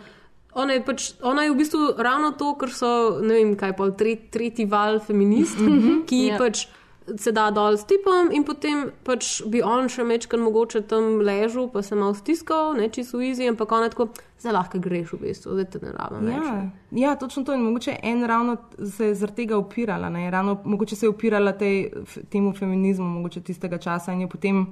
[0.53, 3.89] ona, je pač, ona je v bistvu ravno to, kar so, ne vem, kaj pa,
[3.91, 5.57] tre, tretji val feminist,
[6.05, 6.37] ki Ja.
[6.37, 6.67] pač
[7.15, 11.69] se da dol s tipom, in potem pač bi on še mečkan mogoče tam ležal,
[11.71, 15.19] pa se malo stiskal, ne čisto easy, ampak on je tako, zelo lahko greš v
[15.21, 16.25] bistvu, zdaj te ne rabim.
[16.27, 17.53] več, Ja, ne." ja, točno to.
[17.53, 20.09] In mogoče en ravno se je zaradi tega upirala.
[20.09, 20.27] Ne?
[20.31, 21.89] Ravno, mogoče se je upirala tej,
[22.29, 24.65] temu feminizmu, mogoče tistega časa in je potem.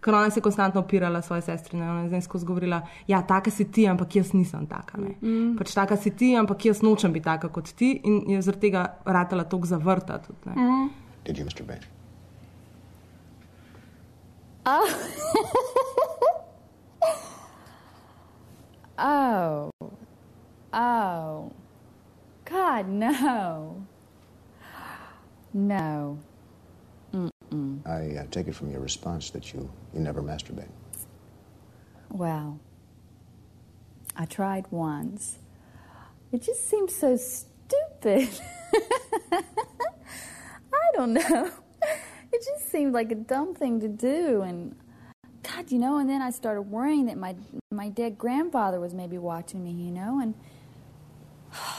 [0.00, 1.90] Ker ona se je konstantno opirala svoje sestre, ne?
[1.90, 4.94] ona je zdaj skozi govorila, ja, taka si ti, ampak jaz nisem taka.
[5.00, 5.16] Ne?
[5.22, 5.56] Mm.
[5.58, 8.84] Pač taka si ti, ampak jaz nočem biti taka kot ti in je zaradi tega
[9.04, 10.20] ratala tok zavrta.
[10.22, 10.54] Tudi, ne.
[10.54, 10.88] Mm.
[11.24, 11.66] Did you, Mr.
[11.66, 11.80] Bain?
[19.00, 19.70] Oh.
[20.72, 21.52] Oh.
[22.44, 23.86] God, no.
[25.54, 26.18] No.
[27.14, 27.86] Mm-mm.
[27.86, 30.68] I uh, take it from your response that you, you never masturbate.
[32.10, 32.58] Well,
[34.16, 35.38] I tried once.
[36.32, 38.28] It just seems so stupid.
[40.98, 41.50] I don't know.
[42.32, 44.42] It just seemed like a dumb thing to do.
[44.42, 44.74] And
[45.42, 47.34] God, you know, and then I started worrying that my
[47.72, 50.34] my dead grandfather was maybe watching me, you know, and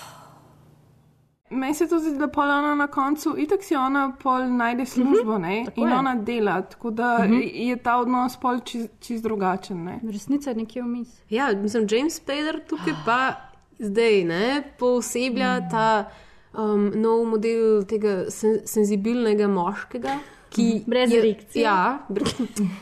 [1.51, 5.37] Meni se to zdi, da pol ona na koncu, itak si ona pol najde službo
[5.37, 5.63] ne?
[5.65, 5.95] tako in je.
[5.95, 7.33] ona dela, tako da Mhm.
[7.43, 9.83] je ta odnos pol čist, čist drugačen.
[9.83, 9.99] Ne?
[10.03, 11.07] Resnica je nekje vmes.
[11.29, 13.35] Ja, mislim, James Spader tukaj pa
[13.79, 14.43] zdaj ne
[14.79, 15.69] pooseblja Mm.
[15.71, 16.09] ta
[16.53, 20.17] um, nov model tega sen, senzibilnega moškega.
[20.49, 21.61] Ki Brez je, erekcije.
[21.61, 21.75] Ja,
[22.09, 22.25] bre-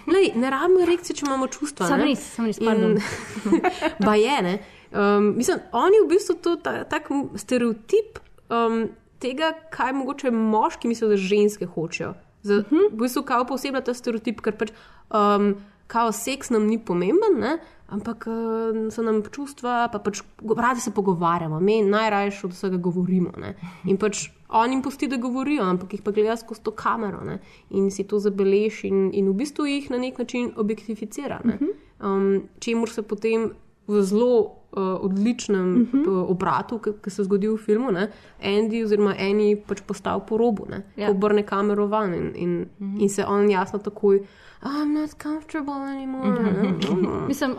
[0.08, 1.88] Lej, ne rabimo erekcije, če imamo čustva.
[1.88, 2.94] Sam res, sam res, pardon.
[3.46, 3.62] In-
[4.00, 4.54] ba je, ne.
[4.90, 8.86] Um, mislim, on je v bistvu to ta, tak stereotip um,
[9.20, 12.14] tega, kaj mogoče moški mislijo, da ženske hočejo.
[12.42, 12.86] Za, Mhm.
[12.94, 14.72] V bistvu kao posebej ta stereotip, ker pač
[15.12, 17.58] um, kao seks nam ni pomemben, ne?
[17.90, 20.22] Ampak uh, so nam čustva, pa pač
[20.58, 23.32] radi se pogovarjamo, mi najrajši od vsega govorimo.
[23.38, 23.56] Ne?
[23.86, 27.40] In pač on jim pusti, da govorijo, ampak jih pa gleda skozi to kamero ne?
[27.70, 31.40] in si to zabeleži in, in v bistvu jih na nek način objektificira.
[31.44, 31.58] Ne?
[32.00, 33.52] Um, čemur se potem
[33.88, 36.04] v zelo uh, odličnem uh Mhm.
[36.06, 36.26] -huh.
[36.30, 38.12] obratu, ki se zgodi v filmu, ne,
[38.44, 41.10] Andy oziroma Annie pač postal po robu, ne, Ja.
[41.12, 42.96] obrne kamero van in, in, uh Mhm.
[42.98, 43.02] -huh.
[43.02, 44.20] in se on jasno takoj,
[44.62, 46.28] I'm not comfortable anymore.
[46.32, 47.28] Mhm.
[47.28, 47.56] Mislim,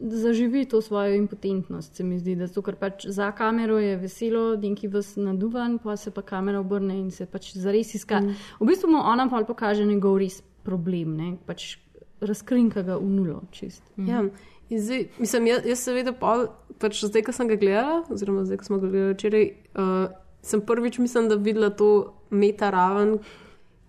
[0.00, 4.56] zaživi to svojo impotentnost, se mi zdi, da to, ker pač za kamero je veselo,
[4.56, 8.20] neki vas naduvan, pa se pa kamera obrne in se pač zares iska.
[8.20, 8.26] Mm.
[8.26, 8.34] Mm.
[8.60, 11.36] V bistvu mu ona pa pokaže njegov res problem, ne?
[11.46, 11.78] pač
[12.20, 13.42] razkrinka ga v nulo.
[13.50, 13.82] Čist.
[13.96, 14.22] Ja.
[14.70, 16.46] in Zdaj, mislim, jaz, jaz seveda, pol,
[16.80, 20.62] pač zdaj, ko sem ga gledala, oziroma zdaj, ko smo ga gledali včeraj, uh, sem
[20.64, 23.18] prvič, mislim, da videla to meta raven,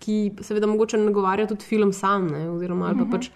[0.03, 3.11] ki seveda mogoče nagovarja tudi film sam, ne, oziroma ali pa Mhm.
[3.11, 3.29] pač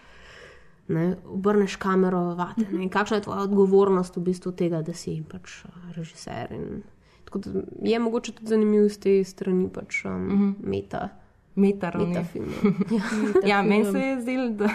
[0.89, 2.67] ne, obrneš kamero vate.
[2.71, 6.51] Ne, kakšna je tvoja odgovornost v bistvu tega, da si pač uh, režiser.
[6.51, 6.84] In,
[7.25, 7.49] tako da
[7.84, 10.51] je mogoče tudi zanimiv iz te strani pač um, Mhm.
[10.62, 11.10] meta.
[11.58, 12.08] Meta ravni.
[12.10, 12.51] Metafilm.
[13.45, 14.67] ja, meni se je zdelo, da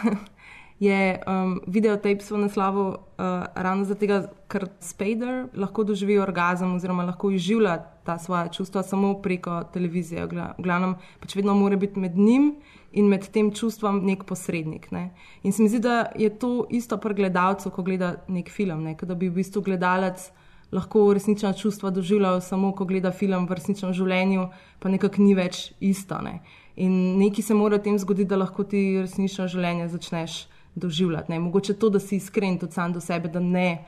[0.82, 2.96] je um, videotejp svoj naslovu uh,
[3.54, 4.06] ravno zato,
[4.50, 10.24] ker Spader lahko doživi orgazem oziroma lahko izživlja ta svoja čustva samo preko televizije.
[10.26, 12.56] V gla- v glavnem pač vedno mora biti med njim
[12.92, 14.90] in med tem čustvom nek posrednik.
[14.90, 15.12] Ne?
[15.42, 18.96] In se mi zdi, da je to isto pri gledalcu, ko gleda nek film, ne?
[18.98, 20.32] Da bi v bistvu gledalec
[20.72, 24.48] lahko resnična čustva doživljal samo, ko gleda film v resničnem življenju,
[24.80, 26.18] pa nekako ni več isto.
[26.18, 26.40] Ne?
[26.76, 31.32] In nekaj se mora v tem zgoditi, da lahko ti resnično življenje začneš doživljati.
[31.32, 31.38] Ne?
[31.38, 33.84] Mogoče to, da si iskren tudi sam do sebe, da ne.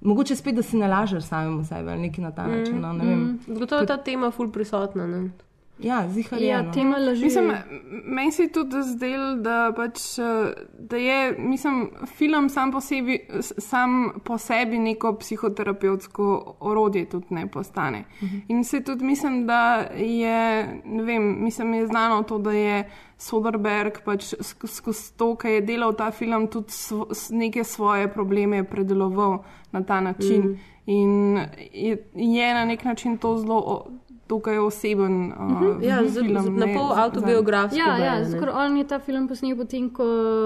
[0.00, 2.80] Mogoče spet, da si ne lažeš samemu sebi ali nekaj na ta način.
[2.80, 3.16] No, ne.
[3.16, 5.06] Mm, Zagotovo je ta tema ful prisotna.
[5.06, 5.30] Ne?
[5.78, 6.48] Ja, zihar je.
[6.48, 6.72] Ja, no.
[6.72, 7.24] tema laži.
[7.24, 7.52] Mislim,
[8.04, 10.24] meni se je tudi zdelo, da, pač, eh,
[10.78, 17.46] da je mislim, film sam po, sebi, sam po sebi neko psihoterapevtsko orodje tudi ne
[17.46, 18.04] postane.
[18.22, 18.36] Mhm.
[18.48, 23.98] In se tudi mislim, da je, ne vem, mislim, je znano to, da je Soderberg
[24.04, 29.38] pač sk- skozi to, ki je delal ta film, tudi svo, neke svoje probleme predeloval
[29.72, 30.40] na ta način.
[30.40, 30.54] Mhm.
[30.86, 31.36] In
[31.72, 33.86] je, je na nek način to zelo.
[34.28, 35.82] Tukaj oseben uh, Mhm.
[35.82, 36.36] Ja, z- film.
[36.38, 37.78] z- na ne, pol za- avtobiografski.
[37.78, 40.04] Ja, ja, skoro on je ta film posnel potem, ko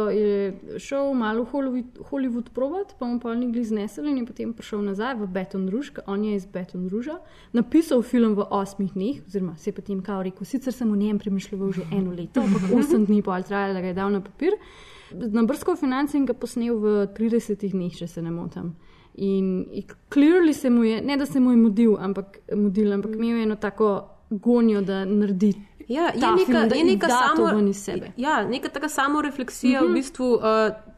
[0.08, 4.24] je šel malo v Hollywood, Hollywood provat, pa mu pa ni bili znesli in je
[4.24, 7.10] potem prišel nazaj v Beton ker on je iz Beton Rouge,
[7.52, 11.18] napisal film v osmih dneh, oziroma se je potem kao rekel, sicer sem o njem
[11.18, 14.52] premišljal že eno leto, ampak osem dni trajalo, da ga je dal na papir.
[15.12, 18.72] Na brsko finance in ga posnel v 30 dneh, če se ne motim.
[19.14, 19.66] In
[20.08, 23.42] clearly se mu je, ne da se mu je mudil, ampak, mudil, ampak imel je
[23.42, 25.54] eno tako gonjo, da naredi
[25.88, 27.48] Ja, je neka, film, da je neka samo.
[28.16, 29.88] Ja, neka taka samorefleksija mm Mhm.
[29.88, 29.92] -hmm.
[29.92, 30.40] v bistvu uh,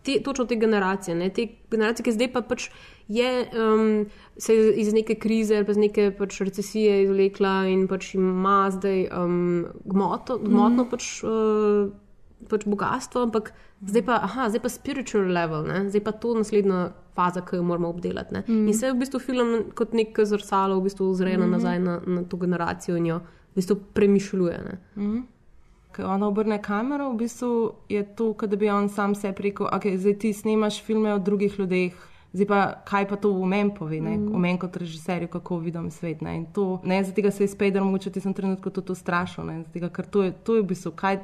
[0.02, 1.14] te, točno te generacije.
[1.14, 1.28] Ne?
[1.30, 2.70] Te generacije, ki zdaj pa pač
[3.08, 4.06] je um,
[4.38, 8.70] se je iz neke krize ali pa iz neke pač recesije izvlekla in pač ima
[8.70, 10.90] zdaj um, gmoto, gmotno Mhm.
[10.90, 11.90] pač, uh,
[12.48, 13.52] pač bogatstvo, ampak
[13.86, 15.88] zdaj pa, aha, zdaj pa spiritual level, ne?
[15.90, 18.34] zdaj pa to naslednja faza, ki jo moramo obdelati.
[18.34, 18.40] Ne?
[18.48, 18.68] Mhm.
[18.68, 21.50] In se v bistvu film kot nek zrcalo v bistvu zrena Mhm.
[21.50, 24.58] nazaj na, na to generacijo in jo v bistvu premišljuje.
[24.64, 24.78] Ne?
[24.96, 25.20] Mhm.
[25.94, 27.50] Ko ona obrne kamero, v bistvu
[27.88, 31.18] je to, kot da bi on sam sebi rekel: okay, zdaj ti snemaš filme o
[31.18, 31.92] drugih ljudeh.
[32.34, 34.16] Zdaj pa, kaj pa to v meni pove, ne?
[34.18, 34.34] Mhm.
[34.34, 36.20] o meni kot režiserju, kako vidim svet.
[36.20, 36.36] Ne?
[36.36, 39.64] In to, ne, zaradi tega se je Spider mogoče v tistem trenutku tudi ustrašil, ne?
[39.72, 41.20] tega, ker to je, to je v bistvu, kaj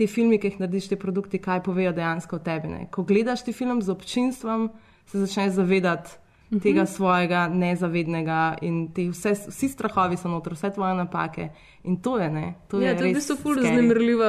[0.00, 2.68] te filme, ki jih narediš, te produkti, kaj povejo dejansko o tebi.
[2.68, 2.86] Ne?
[2.88, 4.70] Ko gledaš ti film z občinstvom,
[5.06, 6.16] se začneš zavedati
[6.50, 6.60] Mhm.
[6.60, 11.44] tega svojega nezavednega in te vse, vsi strahovi so noter, vse tvoje napake.
[11.84, 14.24] In to je, ne, to Ja, je to je v bistvu ful vznemirljivo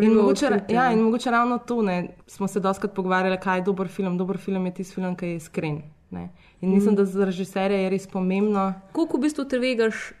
[0.00, 3.88] In mogoče, ja, in mogoče ravno to, ne, smo se doskrat pogovarjali, kaj je dober
[3.88, 4.16] film.
[4.16, 5.82] Dober film je tisti film, ki je iskren.
[6.10, 6.30] Ne.
[6.62, 6.96] In mislim, Mhm.
[6.96, 8.72] da za režiserja je res pomembno.
[8.92, 10.12] Koliko v bistvu tvegaš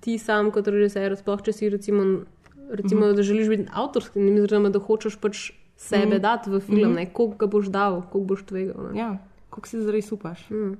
[0.00, 2.24] ti sam kot režiser, sploh če si recimo,
[2.70, 3.16] recimo Mhm.
[3.16, 6.22] da želiš biti avtorski, ne mislim, da hočeš pač sebe Mhm.
[6.22, 6.94] dati v film, Mhm.
[6.94, 8.92] ne, koliko ga boš dal, koliko boš tvegal.
[8.92, 8.98] Ne.
[8.98, 9.18] Ja,
[9.50, 10.50] koliko si zares upaš.
[10.50, 10.72] Mm.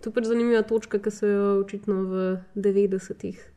[0.00, 2.14] To je pač zanimiva točka, ki so jo očitno v
[2.54, 3.50] 90-ih.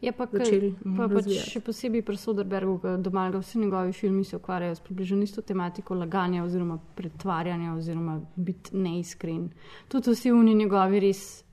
[0.00, 4.36] Je pa, začeli pa pač še posebej pri Soderbergu, doma ga vsi njegovi filmi se
[4.36, 9.50] ukvarjajo s približno isto tematiko laganja oziroma pretvarjanja oziroma biti neiskren.
[9.88, 11.44] Tudi vsi oni njegovi res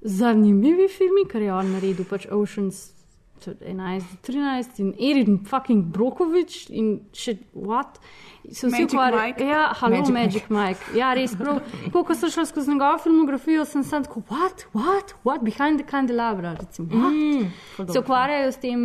[0.00, 2.94] zanimivi filmi, kar je on naredil, pač Oceans
[3.40, 7.98] 11, 13 in Erin fucking Brokovič in še what.
[8.44, 9.22] Se vsi Magic ukvarjajo.
[9.22, 9.48] Mike.
[9.48, 10.98] Ja, halo, Magic Magic, Magic Mike.
[10.98, 11.60] Ja, res prav.
[11.92, 15.86] Ko ko sem šla skozi njegovo filmografijo, sem sam tako, what, what, what, behind the
[15.88, 17.12] candelabra, recimo, what?
[17.12, 18.80] Mm, se ukvarjajo s tem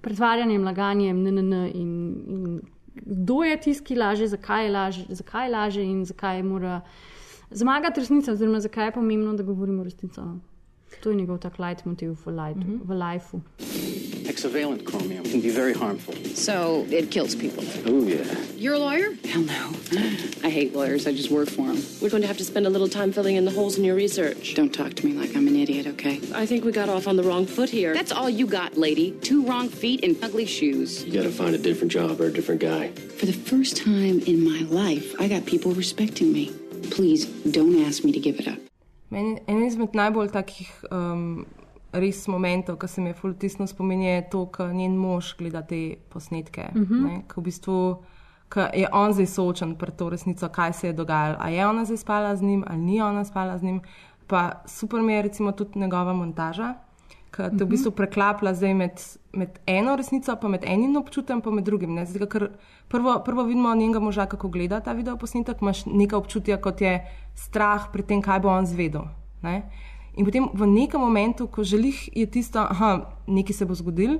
[0.00, 1.90] pretvarjanjem, laganjem, NNN in,
[2.26, 2.60] in
[3.00, 6.80] kdo je tisti, ki laže, zakaj laže, zakaj laže in zakaj mora
[7.50, 10.24] zmagati resnica, oziroma zakaj je pomembno, da govorimo resnico.
[10.92, 11.02] No.
[11.02, 12.78] To je njegov tak leitmotiv v, light, mm -hmm.
[12.84, 13.40] v lifeu.
[14.30, 16.14] Hexavalent chromium can be very harmful.
[16.34, 17.64] So it kills people.
[17.86, 18.24] Oh, yeah.
[18.56, 19.08] You're a lawyer?
[19.24, 19.72] Hell no.
[20.46, 21.06] I hate lawyers.
[21.06, 21.82] I just work for them.
[22.00, 23.96] We're going to have to spend a little time filling in the holes in your
[23.96, 24.54] research.
[24.54, 26.20] Don't talk to me like I'm an idiot, okay?
[26.32, 27.92] I think we got off on the wrong foot here.
[27.92, 29.12] That's all you got, lady.
[29.20, 31.04] Two wrong feet and ugly shoes.
[31.04, 32.92] You gotta find a different job or a different guy.
[33.18, 36.52] For the first time in my life, I got people respecting me.
[36.90, 38.69] Please don't ask me to give it up.
[39.10, 41.44] Meni, en izmed najbolj takih um,
[41.92, 45.96] res momentov, ki se mi je fultisno spominja, je to, ko njen mož gleda te
[46.08, 46.70] posnetke.
[46.74, 46.94] Mhm.
[46.94, 47.22] -hmm.
[47.28, 47.80] Ko v bistvu
[48.50, 51.36] ko je on zdaj soočen pred to resnico, kaj se je dogajalo.
[51.38, 53.80] A je ona zdaj spala z njim, ali ni ona spala z njim.
[54.26, 56.74] Pa super mi je recimo tudi njegova montaža,
[57.30, 57.64] ki te mm -hmm.
[57.64, 59.00] v bistvu preklapla zdaj med,
[59.32, 61.94] med eno resnico, pa med enim občutkom, pa med drugim.
[61.94, 62.06] Ne?
[62.06, 62.50] Zdaj, ker
[62.88, 67.06] prvo, prvo vidimo njenega moža, kako gleda ta video posnetek, imaš nekaj občutja, kot je
[67.34, 69.02] strah pred tem, kaj bo on zvedel.
[69.42, 69.62] Ne?
[70.16, 74.18] In potem v nekem momentu, ko želiš, je tisto, da nekaj se bo zgodil,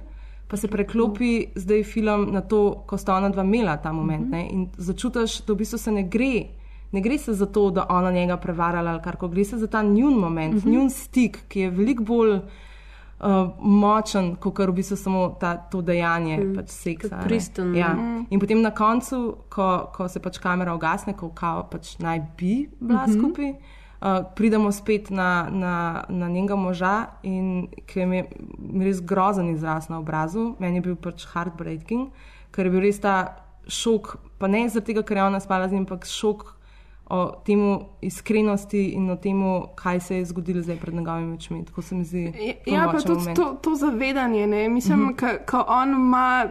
[0.48, 4.30] pa se preklopi zdaj film na to, ko sta ona dva imela ta moment.
[4.30, 4.48] Ne?
[4.50, 6.46] In začutiš, da v bistvu se ne gre.
[6.92, 9.82] Ne gre se za to, da ona njega prevarala ali kar gre se za ta
[9.82, 10.70] njun moment, uh -huh.
[10.70, 12.40] njun stik, ki je veliko bolj uh,
[13.58, 16.44] močen, kot kar v bistvu samo ta, to dejanje, Mm.
[16.44, 16.54] mm.
[16.54, 17.20] pač seksa.
[17.24, 17.88] Pristen, Ja.
[17.88, 18.26] mm.
[18.30, 22.68] In potem na koncu, ko, ko se pač kamera ugasne, ko kao pač naj bi
[22.80, 23.12] bila Mhm.
[23.12, 25.74] skupaj, uh, pridemo spet na, na,
[26.08, 28.22] na njenega moža in ki je mi
[28.80, 32.08] res grozen izraz na obrazu, meni je bil pač heartbreaking,
[32.50, 33.36] ker je bil res ta
[33.68, 36.56] šok, pa ne zaradi tega, ker je ona spala z njim, ampak šok
[37.10, 41.64] o temu iskrenosti in o temu, kaj se je zgodilo zdaj pred njegovimi očmi.
[41.64, 42.32] Tako se mi zdi.
[42.64, 43.36] ful Ja, pa tudi moment.
[43.36, 44.68] to, to zavedanje, ne?
[44.68, 45.06] mislim, Mhm.
[45.06, 45.38] mm -hmm.
[45.46, 46.48] ko on ima.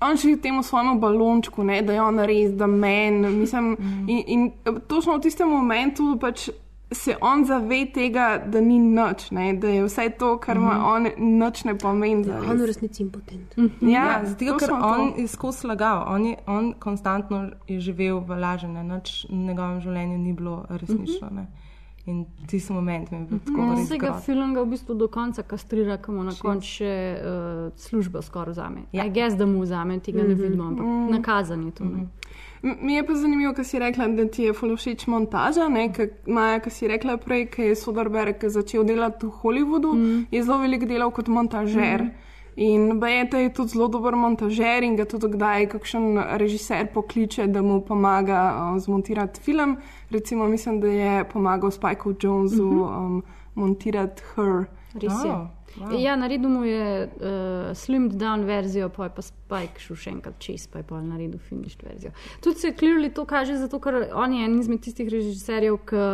[0.00, 3.28] On živi v tem svojemu balončku, ne, da je on res, da meni.
[3.28, 4.08] Mm.
[4.08, 4.52] In, in
[4.88, 6.48] točno v tistem momentu pač
[6.90, 10.84] se on zave tega, da ni noč, ne, da je vse to, kar ima Mhm.
[10.86, 11.06] on,
[11.38, 12.20] noč ne pomeni.
[12.20, 12.50] Ja, zares.
[12.50, 13.54] on v resnici impotent.
[13.80, 15.20] Ja, Ja, zato, ker on to.
[15.20, 20.18] je skozi lagal, on, je, on konstantno je živel v lažene, nič v njegovem življenju
[20.18, 21.28] ni bilo resnično.
[21.30, 21.46] Ne.
[22.06, 24.22] In tisti moment mi je bil tako res Vsega grozen.
[24.22, 27.28] filma ga v bistvu do konca kastrira, ko mu na koncu še uh,
[27.76, 28.80] službo skoraj vzame.
[28.92, 30.42] Ja, gess, da mu vzame, tega ne Mhm.
[30.42, 31.10] vidimo, ampak Mm.
[31.10, 31.84] nakazan je to.
[31.84, 31.90] ne.
[31.92, 32.10] M-
[32.62, 35.68] Mi je pa zanimivo, kar si rekla, da ti je ful všeč montaža.
[36.26, 40.26] Maja, ki si rekla prej, ki je Soderberg začel delati v Hollywoodu, mm.
[40.30, 42.02] je zelo veliko delal kot montažer.
[42.02, 42.10] Mm.
[42.58, 47.62] In Bejta je tudi zelo dober montažer in ga tudi kdaj kakšen režiser pokliče, da
[47.62, 48.40] mu pomaga
[48.74, 49.76] uh, zmontirati film.
[50.10, 52.80] Recimo, mislim, da je pomagal Spikeu Jonesu Mhm.
[52.80, 53.22] um,
[53.54, 54.66] montirati Her.
[54.94, 55.30] res je.
[55.30, 55.46] Oh,
[55.80, 55.94] wow.
[56.00, 60.38] Ja, naredil mu je uh, slimmed down verzijo, pa je pa Spike šel še enkrat
[60.42, 62.12] čez, pa je pa naredil finished verzijo.
[62.44, 66.06] Tudi se clearly to kaže, zato ker on je en izmed tistih režiserjev, ki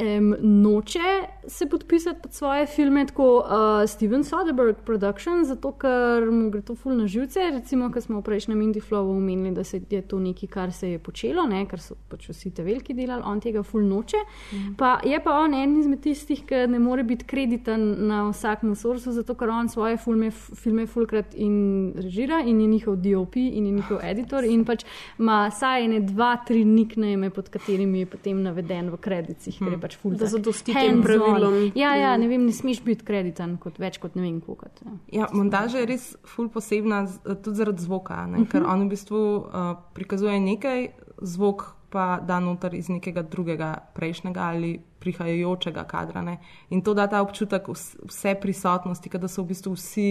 [0.00, 0.98] um, noče
[1.46, 6.74] se podpisati pod svoje filme, tako uh, Steven Soderbergh Production, zato ker mu gre to
[6.74, 7.40] ful na živce.
[7.52, 10.90] Recimo, ko smo v prejšnjem Indie Flowu omenili, da se je to nekaj, kar se
[10.90, 14.20] je počelo, ne, kar so pač vsi te veliki delali, on tega ful noče.
[14.52, 14.74] Mm.
[14.78, 19.12] Pa je pa on en izmed tistih, ki ne more biti krediten na vsakem sorsu,
[19.12, 23.72] zato ker on svoje filme, filme fulkrat in režira in je njihov DOP in je
[23.72, 24.84] njihov editor in pač
[25.18, 29.80] ima saj ene dva, tri nickname, pod katerimi je potem naveden v kredicih, ker je
[29.90, 30.14] pač ful.
[30.14, 31.72] Da zadosti tem pravilom.
[31.74, 34.70] Ja, ja, ne vem, ne smeš biti krediten kot več kot ne vem koliko.
[34.84, 34.94] Ja.
[35.12, 37.02] Ja, montaža je res ful posebna,
[37.42, 38.46] tudi zaradi zvoka, ne?
[38.46, 38.70] ker Mhm.
[38.70, 44.78] on v bistvu uh, prikazuje nekaj, zvok pa da noter iz nekega drugega, prejšnjega ali
[45.00, 46.22] prihajajočega kadra.
[46.22, 46.38] Ne?
[46.70, 50.10] In to da ta občutek vs- vse prisotnosti, da so v bistvu vsi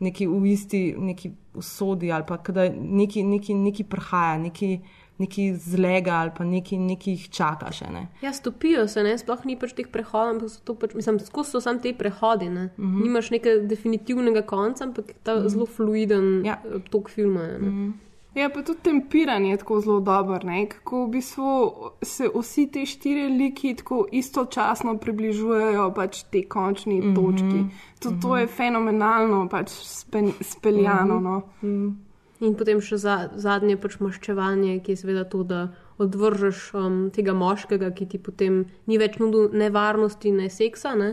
[0.00, 4.80] neki v isti neki usodi ali pa da neki, neki, neki prhaja, neki,
[5.20, 7.90] neki zlega ali pa neki, neki jih čaka še.
[7.92, 8.06] Ne?
[8.24, 9.16] Ja, stopijo se, ne?
[9.20, 12.48] sploh ni pač teh prehodov, ampak so to pač, mislim, skozi so samo te prehodi.
[12.48, 12.70] Ne?
[12.76, 13.02] Mm -hmm.
[13.04, 15.48] Nimaš nekega definitivnega konca, ampak je ta mm -hmm.
[15.48, 16.62] zelo fluiden ja.
[16.90, 17.42] tok filma.
[17.42, 17.68] je, Ne?
[17.68, 17.92] Mm -hmm.
[18.34, 20.68] Ja, pa tudi tempiranje je tako zelo dobro, ne?
[20.68, 27.02] kako v bistvu se vsi ti štiri liki tako istočasno približujejo pač tej končni mm
[27.02, 27.14] -hmm.
[27.14, 27.64] točki.
[28.00, 28.22] Tudi mm -hmm.
[28.22, 31.20] to je fenomenalno pač spe, speljano.
[31.20, 31.62] Mm -hmm.
[31.62, 32.09] no.
[32.40, 35.60] In potem še za, zadnje pač maščevanje, ki je seveda to, da
[36.00, 41.10] odvržeš um, tega moškega, ki ti potem ni več nudil nevarnosti, ne seksa, ne?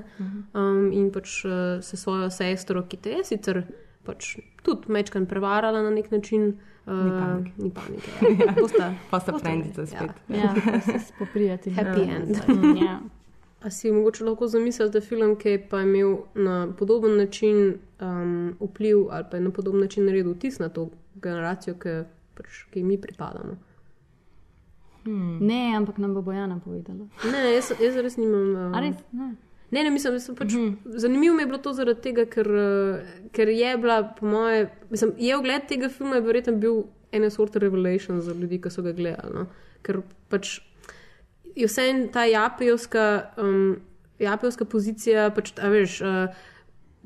[0.55, 3.65] Um, in pač uh, se svojo sestro, ki te je sicer
[4.07, 6.55] pač tudi mečkan prevarala na nek način.
[6.87, 7.51] Uh, Ni panike.
[7.59, 8.45] Ni panike.
[8.45, 8.53] Ja.
[8.61, 10.15] To sta, Pa sta frendica spet.
[10.31, 11.75] Ja, pa se spoprijati.
[11.75, 12.39] Happy end.
[12.47, 12.99] Mm, ja.
[13.67, 18.55] A si mogoče lahko zamisliti, da film, ki je pa imel na podoben način um,
[18.59, 21.95] vpliv ali pa je na podoben način naredil vtis na to generacijo, ki,
[22.37, 23.57] pač, ki mi pripadamo.
[25.03, 25.39] Hmm.
[25.41, 27.09] Ne, ampak nam bo Bojana povedala.
[27.31, 28.55] Ne, jaz, jaz res nimam.
[28.55, 28.95] Um, A res?
[29.11, 29.33] Ne.
[29.71, 30.53] Ne, ne, mislim, da sem pač.
[30.53, 30.99] Mm -hmm.
[31.03, 35.11] Zanimivo mi je bilo to zaradi tega, ker, uh, ker je bila, po moje, mislim,
[35.17, 38.91] je ogled tega filma je verjetno bil ena sorta revelation za ljudi, ki so ga
[38.91, 39.33] gledali.
[39.33, 39.45] No?
[39.81, 40.59] Ker pač
[41.57, 43.07] je vse en ta japijovska,
[43.41, 43.79] um,
[44.19, 46.01] japijovska pozicija, pač, a veš.
[46.01, 46.45] Uh,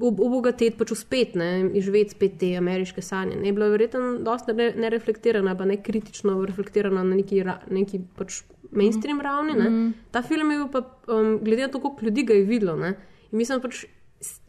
[0.01, 3.35] Obogatiti, pač uspet, ne, in živeti spet te ameriške sanje.
[3.37, 7.99] Ne, bila je verjetno dosta ne- nereflektirana, pa ne kritično reflektirana na neki, ra- neki
[8.17, 8.39] pač
[8.71, 9.21] mainstream mm.
[9.21, 9.53] ravni.
[9.59, 9.69] Ne.
[9.69, 9.91] Mhm.
[10.11, 10.81] Ta film je bil pa,
[11.11, 12.75] um, glede na to, koliko ljudi ga je videlo.
[12.81, 12.95] Ne,
[13.29, 13.83] in mislim, pač,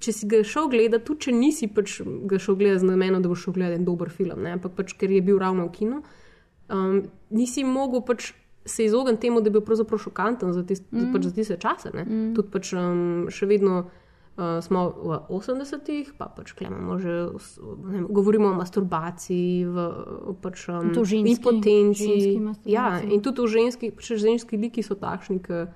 [0.00, 2.00] če si ga šel gledati, tudi če nisi pač
[2.30, 5.12] ga šel gledati z namenom, da boš šel gledati dober film, ne, ampak pač, ker
[5.12, 6.00] je bil ravno v kinu,
[6.72, 7.02] um,
[7.34, 8.32] nisi mogel pač.
[8.64, 11.10] Se izogniti temu, da bi bil pravzaprav šokanten za, tist, mm.
[11.12, 11.90] pač za tiste čase.
[11.94, 12.32] Mm.
[12.36, 17.16] Tudi pač, um, še vedno uh, smo v 80-ih, pa pač imamo že,
[17.82, 19.88] ne vem, govorimo o masturbaciji, v,
[20.38, 22.06] pač, um, To ženski- impotenci.
[22.06, 22.38] ženski
[22.70, 23.10] Ja, masturbaciji.
[23.14, 25.66] in tudi v ženski, pač ženski liki so takšni, ki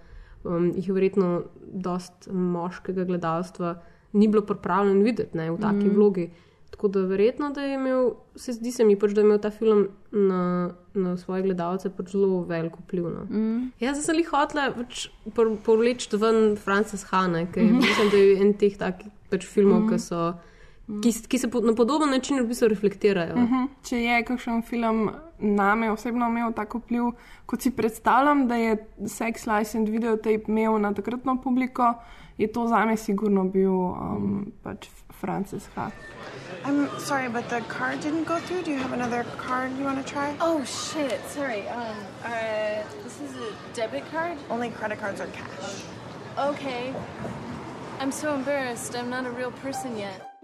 [0.46, 1.28] um, jih je verjetno
[1.66, 3.80] dost moškega gledalstva
[4.16, 5.94] ni bilo pripravljeno videti ne, v taki mm.
[5.94, 6.30] vlogi.
[6.70, 9.50] Tako da verjetno, da je imel, se zdi se mi pač, da je imel ta
[9.50, 10.40] film na,
[10.94, 13.04] na svoje gledalce pač zelo veliko vpliv.
[13.04, 13.22] No.
[13.30, 13.70] Mm.
[13.80, 15.06] Jaz sem jih hotela pač
[15.64, 17.76] povleči ven Frances Hane, ki Mhm.
[17.76, 19.88] mislim, da je en teh takih pač filmov, Mhm.
[19.88, 20.34] ki, so,
[21.02, 23.34] ki, ki se po, na podoben način v bistvu reflektirajo.
[23.34, 23.68] Uh -huh.
[23.82, 27.02] Če je kakšen film name osebno imel tako vpliv,
[27.46, 31.94] kot si predstavljam, da je Sex License videotape imel na takratno publiko,
[32.38, 34.88] je to zame sigurno bil um, pač
[35.26, 35.90] Frances Ha.
[36.62, 38.62] I'm sorry, but the card didn't go through.
[38.62, 40.36] Do you have another card you want to try?
[40.40, 41.20] Oh shit!
[41.26, 41.66] Sorry.
[41.68, 41.96] Um.
[42.22, 42.84] Uh.
[43.02, 44.38] This is a debit card.
[44.48, 45.82] Only credit cards are cash.
[46.38, 46.94] Okay.
[47.98, 48.94] I'm so embarrassed.
[48.94, 50.35] I'm not a real person yet.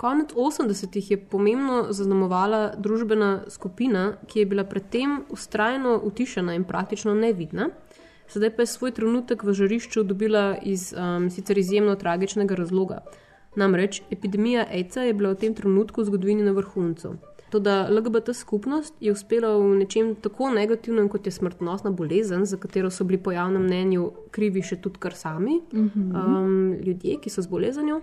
[0.00, 7.12] Konec 80-ih je pomembno zaznamovala družbena skupina, ki je bila predtem ustrajno utišena in praktično
[7.14, 7.66] nevidna.
[8.32, 13.02] Sedaj pa je svoj trenutek v žarišču dobila iz um, sicer izjemno tragičnega razloga.
[13.60, 17.18] Namreč epidemija AIDS-a je bila v tem trenutku v zgodovini na vrhuncu.
[17.50, 22.90] Toda LGBT skupnost je uspela v nečem tako negativnem, kot je smrtnosna bolezen, za katero
[22.90, 26.16] so bili po javnem mnenju krivi še tudi kar sami Mhm.
[26.16, 28.00] um, ljudje, ki so z bolezenjo,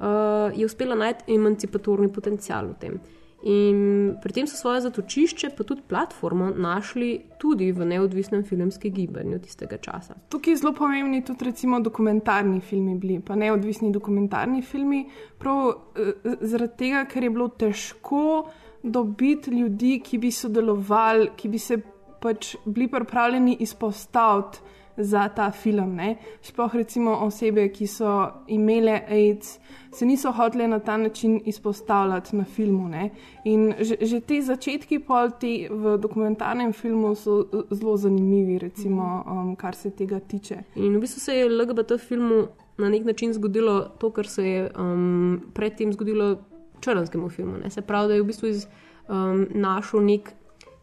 [0.00, 3.00] uh, je uspela najti emancipatorni potencial v tem.
[3.42, 9.38] In pri tem so svoje zatočišče, pa tudi platformo, našli tudi v neodvisnem filmskem gibanju
[9.40, 10.18] tistega časa.
[10.28, 15.06] Tukaj zelo pomembni tudi recimo dokumentarni filmi bili, pa neodvisni dokumentarni filmi,
[15.40, 18.50] prav eh, zaradi tega, ker je bilo težko
[18.82, 21.80] dobiti ljudi, ki bi sodelovali, ki bi se
[22.20, 24.60] pač bili pripravljeni izpostaviti
[25.00, 25.94] za ta film.
[25.94, 26.16] Ne?
[26.42, 29.58] Sploh recimo osebe, ki so imele AIDS,
[29.92, 32.88] se niso hotele na ta način izpostavljati na filmu.
[32.88, 33.10] Ne?
[33.44, 39.56] In že, že te začetki pol te v dokumentarnem filmu so zelo zanimivi, recimo, um,
[39.56, 40.62] kar se tega tiče.
[40.76, 42.46] In v bistvu se je LGBT filmu
[42.78, 46.36] na nek način zgodilo to, kar se je um, predtem zgodilo
[46.80, 47.58] črnskemu filmu.
[47.64, 47.70] Ne?
[47.70, 48.66] Se pravi, da je v bistvu iz,
[49.08, 50.32] um, našel nek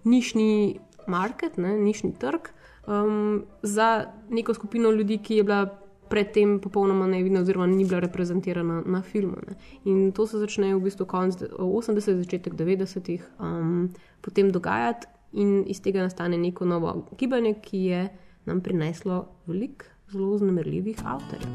[0.03, 1.78] nišni market, ne?
[1.80, 2.51] nišni trg
[2.88, 5.65] um, za neko skupino ljudi, ki je bila
[6.09, 9.35] predtem popolnoma nevidna, oziroma ni bila reprezentirana na filmu.
[9.47, 9.55] Ne.
[9.85, 13.89] In to se začne v bistvu konec 80-ih, začetek 90-ih, um,
[14.21, 18.07] potem dogajati, in iz tega nastane neko novo gibanje, ki je
[18.45, 21.49] nam prineslo veliko zelo znemirljivih avtorjev.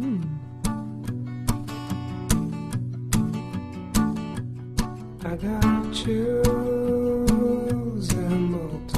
[0.00, 0.22] Mm.
[5.24, 6.44] I got chills
[8.14, 8.91] and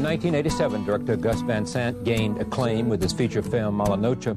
[0.00, 4.34] In 1987, director Gus Van Sant gained acclaim with his feature film Malanoche,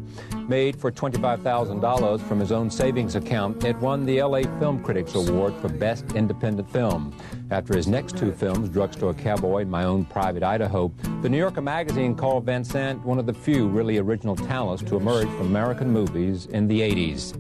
[0.50, 5.54] Made for $25,000 from his own savings account, it won the LA Film Critics Award
[5.62, 7.16] for Best Independent Film.
[7.50, 10.92] After his next two films, Drugstore Cowboy and My Own Private Idaho,
[11.22, 14.98] the New Yorker magazine called Van Sant one of the few really original talents to
[14.98, 17.40] emerge from American movies in the 80s.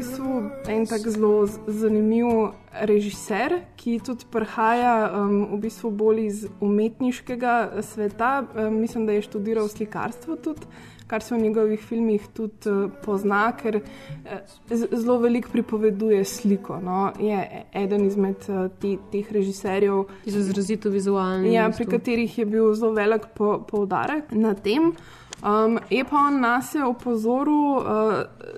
[0.00, 7.82] Bistvu en tak zelo zanimiv režiser, ki tudi prihaja um, v bistvu bolj iz umetniškega
[7.84, 8.30] sveta.
[8.54, 10.66] Um, mislim, da je študiral slikarstvo tudi.
[11.10, 14.34] Kar se v njegovih filmih tudi uh, pozna, ker uh,
[14.70, 16.78] zelo veliko pripoveduje sliko.
[16.80, 17.10] No?
[17.20, 21.52] Je eden izmed uh, te, teh režiserjev, izrazito vizualni.
[21.54, 24.94] Ja, pri katerih je bil zelo velik po, poudarek na tem.
[25.40, 27.84] Um, je pa on nas je opozoril uh,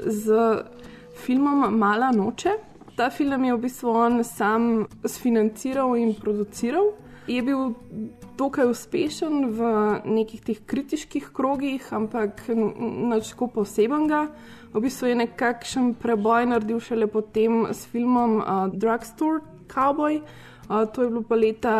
[0.06, 0.38] z
[1.22, 2.56] filmom Mala noče.
[2.96, 6.92] Ta film je v bistvu on sam sfinanciral in produciral.
[7.26, 7.72] Je bil
[8.36, 9.68] dokaj uspešen v
[10.04, 14.26] nekih teh kritiških krogih, ampak nič tako posebenega.
[14.74, 20.20] V bistvu je nekakšen preboj naredil šele potem s filmom uh, Drugstore Cowboy.
[20.66, 21.74] Uh, to je bilo pa leta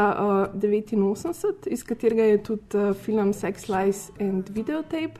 [0.55, 5.19] 1989, uh, iz katerega je tudi uh, film Sex Lies and Videotape.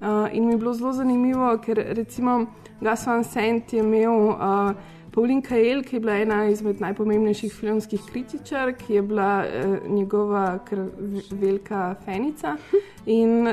[0.00, 2.46] Uh, in mi je bilo zelo zanimivo, ker recimo
[2.80, 4.72] Gas van Sant je imel uh,
[5.12, 10.58] Pauline Kael, ki je bila ena izmed najpomembnejših filmskih kritičar, ki je bila uh, njegova
[11.30, 12.54] velika fenica.
[13.10, 13.48] In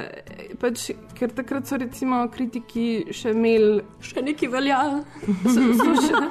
[0.62, 4.82] pač, ker takrat so recimo kritiki še imeli, še nekaj velja.
[5.58, 6.22] So, so, še,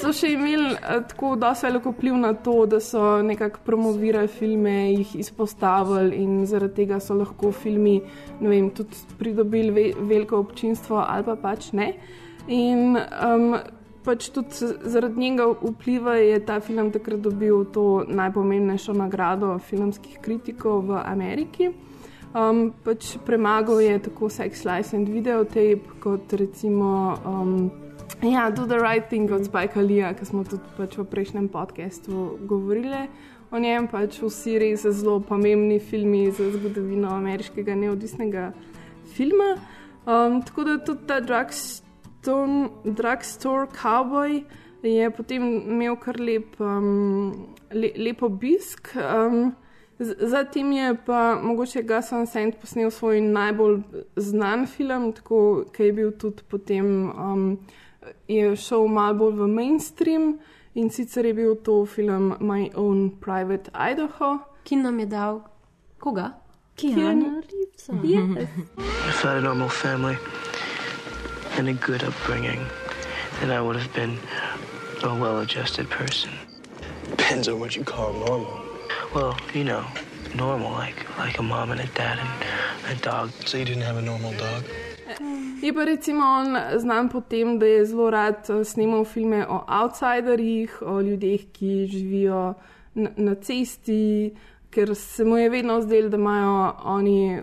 [0.00, 4.74] so še imeli uh, tako dosti veliko vpliv na to, da so nekako promovirali filme,
[4.98, 8.00] jih izpostavili in zaradi tega so lahko filmi
[8.40, 11.92] vem, tudi pridobili ve, veliko občinstvo ali pa pač ne.
[12.48, 13.56] In um,
[14.04, 20.84] pač tudi zaradi njega vpliva je ta film takrat dobil to najpomembnejšo nagrado filmskih kritikov
[20.90, 21.70] v Ameriki.
[22.34, 27.70] Um, pač premagal je tako Sex Life and Videotape, kot recimo um,
[28.20, 32.34] ja, Do the Right Thing od Spike Lee, ki smo tudi pač v prejšnjem podkastu
[32.42, 33.06] govorili.
[33.54, 38.50] O njem pač vsi res zelo pomembni filmi za zgodovino ameriškega neodvisnega
[39.14, 39.54] filma.
[40.04, 41.83] Um, tako da tudi ta Drugs
[42.84, 44.44] Drugstore Cowboy
[44.82, 47.32] je potem imel kar lep, um,
[47.72, 48.94] le, lep obisk.
[48.96, 49.54] Um,
[49.98, 53.78] Zatem je pa mogoče Gasan Saint posnel svoj najbolj
[54.16, 57.58] znan film, tako da je bil tudi potem um,
[58.28, 60.38] je šel malo bolj v mainstream
[60.74, 64.38] in sicer je bil to film My Own Private Idaho.
[64.64, 65.40] Ki nam je dal
[65.98, 66.32] koga?
[66.76, 67.88] Keanu Reeves.
[68.02, 68.48] Yes.
[69.08, 70.16] If I had a normal family.
[71.56, 72.66] And a good upbringing,
[73.40, 74.18] then I would have been
[75.02, 76.30] a well adjusted person.
[77.10, 78.62] Depends on what you call normal.
[79.14, 79.84] Well, you know,
[80.34, 83.30] normal, like like a mom and a dad and a dog.
[83.46, 84.64] So you didn't have a normal dog?
[85.62, 89.64] Je pa recimo on znan po tem, da je zelo rad eh, snimal filme o
[89.68, 92.54] outsiderjih, o ljudeh, ki živijo
[92.94, 94.34] na, na cesti,
[94.70, 97.42] ker se mu je vedno zdelo, da imajo oni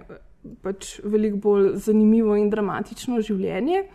[0.61, 3.85] pač veliko bolj zanimivo in dramatično življenje.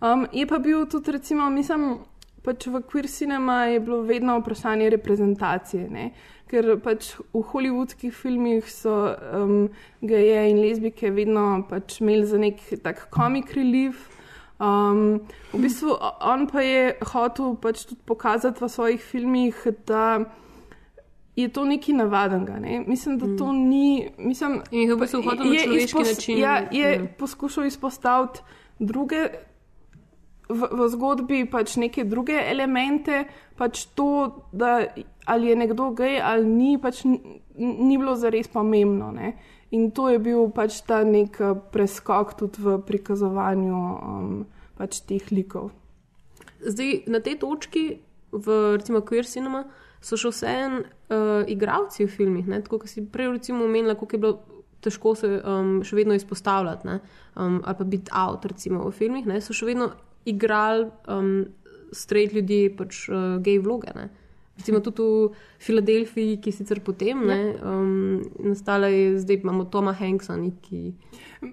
[0.00, 1.98] Um, je pa bil tudi, recimo, mislim,
[2.44, 5.88] pač v queer cinema je bilo vedno vprašanje reprezentacije.
[5.90, 6.10] Ne?
[6.50, 8.92] Ker pač v hollywoodskih filmih so
[9.32, 9.68] um,
[10.04, 14.10] geje in lezbike vedno pač imeli za nek tak comic relief.
[14.60, 19.56] Um, v bistvu on pa je hotel pač tudi pokazati v svojih filmih,
[19.88, 20.20] da
[21.36, 22.60] je to nekaj navadnega.
[22.62, 22.84] Ne?
[22.86, 24.10] Mislim, da to ni.
[24.18, 26.38] Mislim, In v bistvu hotel na je človeški način.
[26.38, 27.08] Ja, je Mm.
[27.18, 28.40] poskušal izpostaviti
[28.78, 29.28] druge.
[30.44, 33.24] V, v zgodbi pač neke druge elemente,
[33.56, 34.84] pač to, da
[35.24, 39.08] ali je nekdo gej ali ni, pač n- n- ni bilo zares pomembno.
[39.12, 39.34] Ne?
[39.72, 41.40] In to je bil pač ta nek
[41.72, 44.44] preskok tudi v prikazovanju um,
[44.76, 45.72] pač teh likov.
[46.60, 48.00] Zdaj, na tej točki,
[48.32, 49.64] v recimo Queer Cinema,
[50.04, 52.44] so še vseeno uh, igravci v filmih.
[52.44, 52.60] Ne?
[52.60, 54.34] Tako kot si prej recimo omenila, kako je bilo
[54.84, 56.98] težko se um, še vedno izpostavljati ne?
[57.40, 59.40] um, ali pa biti out recimo, v filmih, ne?
[59.40, 59.90] so še vedno
[60.24, 61.44] igrali um,
[61.92, 63.92] straight ljudi, pač uh, gej vloge.
[63.94, 64.08] Ne?
[64.56, 69.92] Recimo tudi v Filadelfiji, ki je sicer potem ne, um, nastala, je, zdaj imamo Toma
[69.98, 70.92] Hanksa, ni, ki,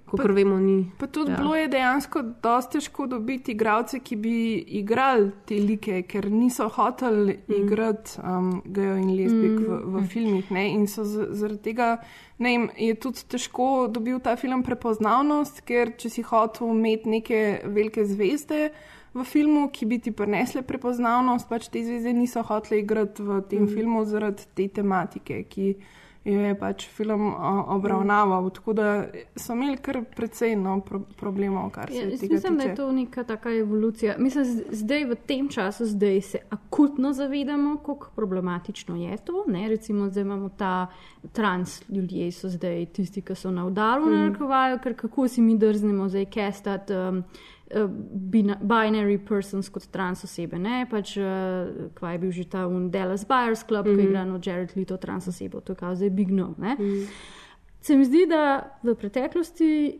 [0.06, 0.86] kot vemo, ni.
[1.00, 1.38] Pa tudi ja.
[1.38, 1.40] ja.
[1.42, 4.36] bilo je dejansko dosti težko dobiti igralce, ki bi
[4.82, 7.58] igrali te like, ker niso hoteli mm.
[7.64, 9.66] igrati um, gejev in lezbik mm.
[9.66, 10.54] v, v filmih.
[10.54, 10.70] Ne?
[10.76, 11.92] In so z, zaradi tega
[12.38, 17.44] ne, vem, je tudi težko dobil ta film prepoznavnost, ker če si hotel imeti neke
[17.66, 18.68] velike zvezde.
[19.14, 23.66] V filmu, ki bi ti prinesle prepoznavnost, pač te zvezde niso hotele igrati v tem
[23.66, 23.74] mm.
[23.74, 25.74] filmu zaradi te tematike, ki
[26.26, 27.34] jo je pač film
[27.68, 28.50] obravnaval.
[28.50, 28.88] Tako da
[29.36, 32.70] so imeli kar precej no, pro, problemov, kar se Ja, tega mislim, da tiče.
[32.70, 34.16] je to neka taka evolucija.
[34.20, 39.46] Mislim, zdaj v tem času zdaj se akutno zavedamo, kako problematično je to.
[39.48, 39.68] Ne?
[39.70, 40.88] Recimo, zdaj imamo ta
[41.32, 44.16] trans ljudje, so zdaj tisti, ki so na udaru, mm.
[44.16, 46.94] narekovajo, ker kako si mi drznemo zdaj kestati.
[46.94, 47.24] Um,
[48.62, 50.60] Binary persons kot trans osebe.
[50.60, 50.86] Ne?
[50.90, 53.96] Pač, uh, kva je bil že ta un Dallas Buyers Club, mm -hmm.
[53.96, 54.12] ki je Mhm.
[54.12, 56.56] igral od Jared Leto trans osebo, to je kao zdaj Big No.
[56.58, 57.08] Mm.
[57.82, 60.00] Se mi zdi, da v preteklosti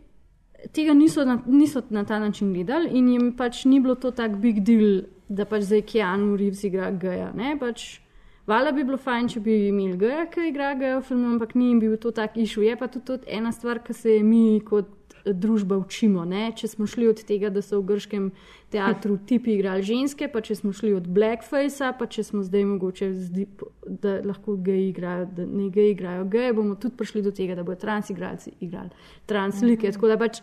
[0.72, 4.36] tega niso na, niso na ta način gledali in jim pač ni bilo to tak
[4.36, 7.32] big deal, da pač zdaj Keanu Reeves igra geja.
[7.34, 7.98] ne, Pač,
[8.46, 11.68] Vala bi bilo fajn, če bi imeli geja, ki igra geja v filmu, ampak ni
[11.68, 12.62] jim bil to tak išu.
[12.62, 16.24] Je pa tudi to ena stvar, ki se je mi kot eh, družba učimo.
[16.24, 16.52] Ne?
[16.56, 18.30] Če smo šli od tega, da so v grškem
[18.70, 23.12] teatru tipi igrali ženske, pa če smo šli od blackfacea, pa če smo zdaj mogoče,
[23.14, 23.46] zdi,
[23.86, 27.62] da lahko geji igrajo, da ne geji igrajo geje, bomo tudi prišli do tega, da
[27.62, 28.90] bodo trans igralci igrali
[29.26, 29.86] trans like.
[29.86, 29.94] Mhm.
[29.94, 30.40] Tako da pač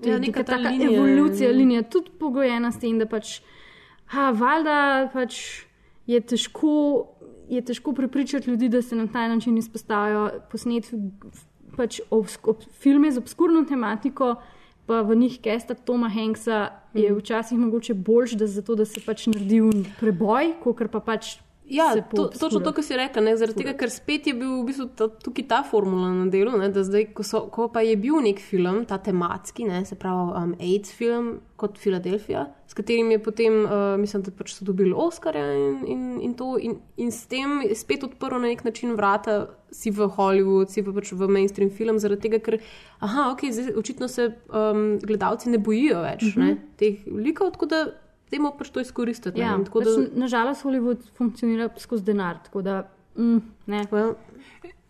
[0.00, 2.98] to Ja, je neka neka ta taka linija je- evolucija, linija tudi pogojena s tem,
[2.98, 3.40] da pač,
[4.06, 4.78] ha, valjda
[5.12, 5.66] pač
[6.06, 7.10] je težko.
[7.44, 10.96] Je težko prepričati ljudi, da se na ta način izpostavijo posnetki
[11.76, 14.36] pač obs- ob, filme z obskurno tematiko,
[14.86, 16.58] pa v njih kesta Toma Hanksa,
[16.94, 17.18] je Mhm.
[17.18, 19.60] včasih mogoče boljš, da, zato, da se pač naredi
[20.00, 21.38] preboj, kot pa pač.
[21.68, 24.66] Ja, to, točno to, kar si rekel, ne, zaradi tega, ker spet je bil v
[24.68, 27.94] bistvu ta, tukaj ta formula na delu, ne, da zdaj, ko, so, ko pa je
[27.96, 33.14] bil nek film, ta tematski, ne, se pravi um, AIDS film kot Filadelfija, s katerim
[33.14, 37.08] je potem, uh, mislim, da pač so dobili Oscarja in, in, in to, in, in
[37.14, 41.32] s tem spet odprl na nek način vrata si v Hollywood, si v, pač v
[41.32, 42.60] mainstream film, zaradi tega, ker,
[43.00, 46.40] aha, ok, zdaj očitno se um, gledalci ne bojijo več Mhm.
[46.40, 46.44] -hmm.
[46.44, 47.86] ne, teh likov, tako da.
[48.30, 49.38] Dajmo pač to izkoristiti.
[49.38, 52.38] ne, Ja, in tako pač, da- Nažalost, Hollywood funkcionira skozi denar.
[52.44, 53.84] Tako da, mm, ne.
[53.90, 54.14] Well,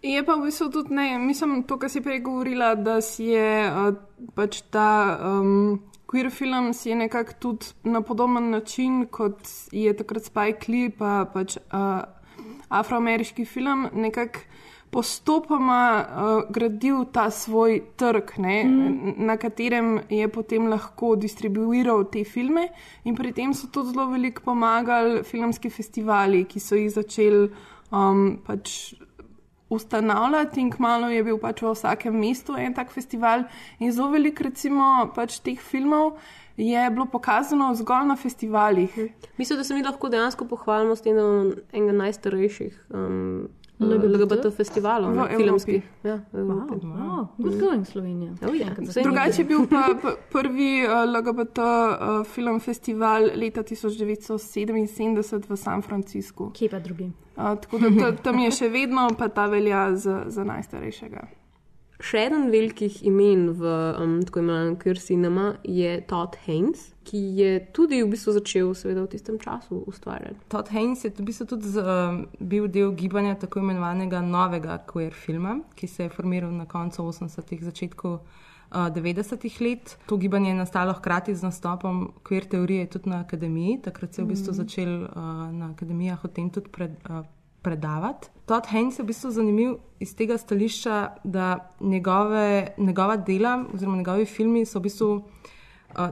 [0.05, 3.71] Je pa v bistvu tudi ne, mislim, to, kar si prej govorila, da si je
[3.71, 3.95] uh,
[4.35, 9.41] pač ta um, queer film si je nekako tudi na podoben način, kot
[9.73, 12.05] je takrat Spike Lee, pa pač uh,
[12.69, 14.39] afroameriški film, nekako
[14.95, 19.15] postopoma uh, gradil ta svoj trg, ne, mm.
[19.27, 22.69] na katerem je potem lahko distribuiral te filme,
[23.03, 27.49] in pri tem so tudi zelo veliko pomagali filmski festivali, ki so jih začeli
[27.91, 28.95] um, pač
[29.75, 33.49] ustanavljati in kmalo je bil pač v vsakem mestu en tak festival.
[33.83, 36.15] In zelo veliko, recimo, pač teh filmov
[36.57, 38.95] je bilo pokazano zgolj na festivalih.
[39.39, 43.49] Mislim, da se mi lahko dejansko pohvalimo s tem, da imamo enega najstarejših um,
[43.81, 44.15] LGBT?
[44.15, 45.83] LGBT festivalov, V ne, filmskih.
[46.05, 46.75] Ja, Evropi.
[46.77, 48.33] Wow, good going, Slovenija.
[48.43, 48.67] Oh, ja.
[48.69, 49.89] Enkrat za Drugače je bil pa
[50.31, 51.67] prvi uh, LGBT uh,
[52.25, 56.51] film festival leta 1977 v San Franciscu.
[56.53, 57.11] Kje pa drugi?
[57.37, 61.27] Uh, tako da ta- tam je še vedno, pa ta velja za, za najstarejšega.
[62.03, 63.71] Še eden velikih imen v
[64.03, 69.05] um, tako imenovanem Queer Cinema je Todd Haynes, ki je tudi v bistvu začel seveda
[69.05, 70.41] v tistem času ustvarjati.
[70.51, 75.15] Todd Haynes je v bistvu tudi z, um, bil del gibanja tako imenovanega novega queer
[75.15, 79.95] filma, ki se je formiral na koncu 80-ih, začetku uh, 90-ih let.
[80.11, 83.79] To gibanje je nastalo hkrati z nastopom queer teorije tudi na akademiji.
[83.87, 84.57] Takrat se je v bistvu Mhm.
[84.57, 87.23] začel uh, na akademijah o tem tudi pred, uh,
[87.65, 88.29] predavati.
[88.47, 94.27] Todd Haynes je v bistvu zanimiv iz tega stališča, da njegove, njegova dela oziroma njegovi
[94.29, 95.23] filmi so v bistvu uh,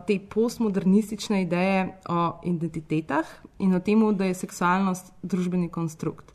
[0.06, 3.26] te postmodernistične ideje o identitetah
[3.58, 6.31] in o tem, da je seksualnost družbeni konstrukt.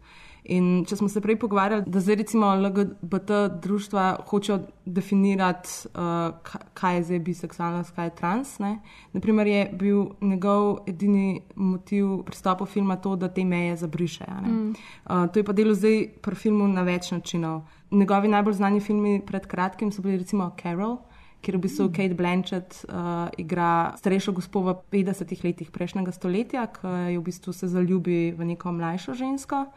[0.48, 6.95] In če smo se prej pogovarjali, da zdaj recimo LGBT društva hočejo definirati, uh, kaj
[6.95, 8.54] je zdaj biseksualnost, kaj je trans.
[8.64, 8.78] Ne?
[9.14, 14.38] Naprimer je bil njegov edini motiv pristopa filma to, da te meje zabrišejo.
[14.45, 14.70] Mm.
[14.70, 17.66] Uh, to je pa delo zdaj pri filmu na več načinov.
[17.91, 20.98] Njegovi najbolj znani filmi pred kratkim so bili recimo Carol.
[21.43, 26.95] Ker v bistvu Kate Blanchett uh, igra starejšo gospo v 50-ih letih prejšnjega stoletja, ki
[27.12, 29.68] je v bistvu se zaljubi v neko mlajšo žensko.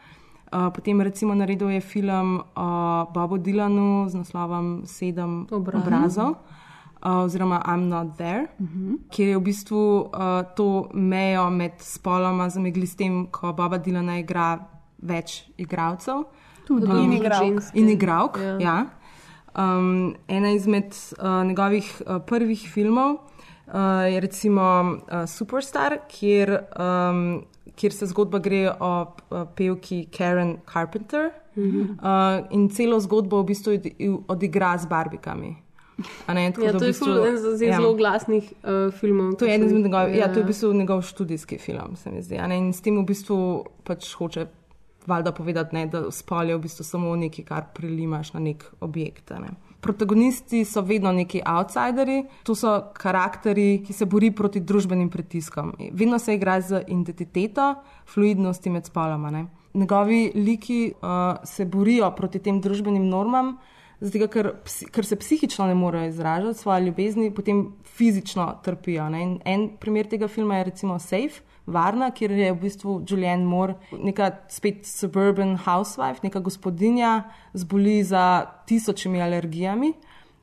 [0.51, 2.69] Uh, potem recimo naredil je film o
[3.13, 5.81] Bobu Dylanu z naslovom Sedem Obraz.
[5.81, 6.29] obrazov.
[7.01, 8.97] Uh, oziroma, I'm not there, uh -huh.
[9.09, 10.09] kjer je v bistvu uh,
[10.55, 14.59] to mejo med spoloma zamegli s tem, ko Boba Dylana igra
[15.01, 16.23] več igralcev.
[16.67, 17.63] Tudi Um, in igralk.
[17.73, 18.59] In igralk, ja.
[18.59, 18.85] ja.
[19.57, 23.15] Um, ena izmed uh, njegovih uh, prvih filmov
[23.67, 27.43] uh, je recimo uh, Superstar, kjer, um,
[27.75, 29.05] kjer se zgodba gre o
[29.55, 31.81] pevki Karen Carpenter Mhm.
[31.99, 33.95] uh, in celo zgodbo v bistvu odi-
[34.27, 35.57] odigra z barbikami.
[36.27, 37.75] Ne, Ja, to v je bistvu- ful en ja.
[37.75, 39.35] zelo glasnih uh, filmov.
[39.35, 42.21] To je eden izmed njegovih, ja, to je v bistvu njegov študijski film, se mi
[42.21, 42.35] zdi.
[42.49, 43.37] In s tem v bistvu
[43.83, 44.47] pač hoče
[45.05, 49.29] valjda povedati, ne, da spol je v bistvu samo nekaj, kar prilimaš na nek objekt.
[49.31, 49.51] Ne.
[49.81, 55.73] Protagonisti so vedno neki outsideri, to so karakteri, ki se bori proti družbenim pritiskom.
[55.97, 57.73] Vedno se igra z identiteto,
[58.13, 59.31] fluidnosti med spoloma.
[59.33, 59.45] Ne.
[59.73, 63.55] Njegovi liki uh, se borijo proti tem družbenim normam,
[64.01, 64.51] zato ker,
[64.93, 69.09] ker se psihično ne morejo izražati svoje ljubezni, potem fizično trpijo.
[69.09, 69.23] Ne.
[69.23, 71.41] In En primer tega filma je recimo Safe.
[71.67, 78.45] Varna, kjer je v bistvu Julianne Moore, neka spet suburban housewife, neka gospodinja, zboli za
[78.65, 79.93] tisočimi alergijami,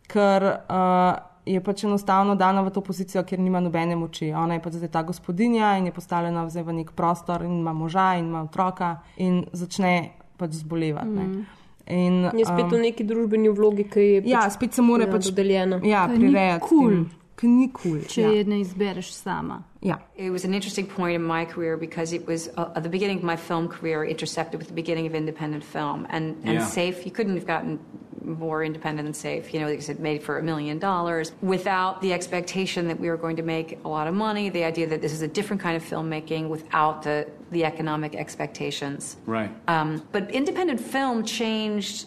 [0.09, 4.31] ker uh, je pač enostavno dana v to pozicijo, ker nima nobene moči.
[4.33, 8.15] Ona je pač zdaj ta gospodinja in je postavljena v nek prostor in ima moža
[8.19, 11.09] in ima otroka in začne pač zbolevati.
[11.09, 11.25] ne.
[11.25, 11.47] Mm.
[11.89, 15.07] In, Je spet um, v neki družbeni vlogi, ki je Ja, pač, spet se mora
[15.07, 15.81] ja, pač dodeljena.
[15.83, 16.69] Ja, prirejati.
[16.69, 16.91] kul.
[16.91, 17.18] temu.
[17.39, 17.69] Ki ni.
[18.09, 18.31] Če ja.
[18.35, 19.63] je ne izbereš sama.
[19.81, 19.99] Ja.
[20.17, 23.19] It was an interesting point in my career because it was uh, at the beginning
[23.19, 26.07] of my film career intersected with the beginning of independent film.
[26.11, 26.67] And, and Yeah.
[26.67, 27.79] Safe, you couldn't have gotten
[28.25, 29.55] more independent than Safe.
[29.55, 33.17] You know, because it made for a million dollars without the expectation that we were
[33.17, 35.77] going to make a lot of money, the idea that this is a different kind
[35.77, 39.17] of filmmaking without the, the economic expectations.
[39.27, 39.51] Right.
[39.69, 42.07] Um, but independent film changed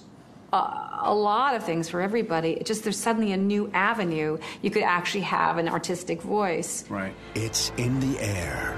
[0.52, 0.58] a,
[1.02, 2.52] a lot of things for everybody.
[2.52, 4.38] It just there's suddenly a new avenue.
[4.62, 6.86] You could actually have an artistic voice.
[6.90, 7.14] Right.
[7.36, 8.78] It's in the air,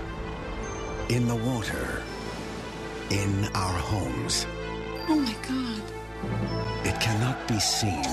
[1.09, 2.01] in the water,
[3.09, 4.45] in our homes.
[5.09, 5.81] Oh my God.
[6.85, 8.03] It cannot be seen,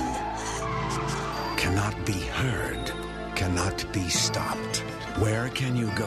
[1.56, 2.92] cannot be heard,
[3.36, 4.78] cannot be stopped.
[5.18, 6.06] Where can you go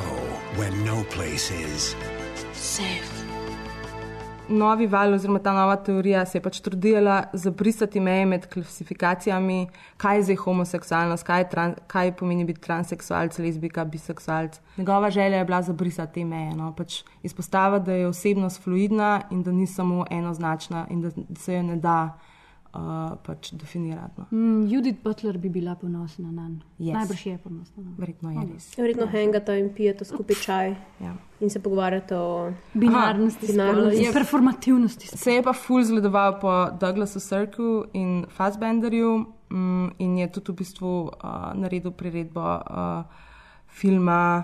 [0.56, 1.96] when no place is?
[2.52, 3.23] Safe.
[4.50, 9.68] Novi val, oziroma ta nova teorija, se je pač trudila zabrisati meje med klasifikacijami,
[9.98, 14.60] kaj je zdaj homoseksualnost, kaj, tran, kaj pomeni biti transseksualec, lezbika, biseksualec.
[14.78, 16.74] Njegova želja je bila zabrisati te meje, no?
[16.76, 21.64] pač izpostaviti, da je osebnost fluidna in da ni samo enoznačna in da se jo
[21.64, 22.18] ne da
[22.74, 24.14] uh, pač definirati.
[24.18, 24.26] No?
[24.32, 26.60] Mm, Judith Butler bi bila ponosna na njo.
[26.80, 26.94] Yes.
[26.94, 27.96] Najbrž je ponosna na njo.
[27.98, 28.78] Verjetno je res.
[28.78, 31.14] Verjetno hengata in pijete skupaj čaj Ja.
[31.40, 34.04] in se pogovarjate o Binarnosti, binarnosti.
[34.04, 35.08] spola, performativnosti.
[35.08, 40.56] Se je pa ful zgledoval po Douglasu Sirku in Fassbenderju mm, in je tudi v
[40.56, 43.04] bistvu uh, naredil priredbo uh,
[43.68, 44.44] filma.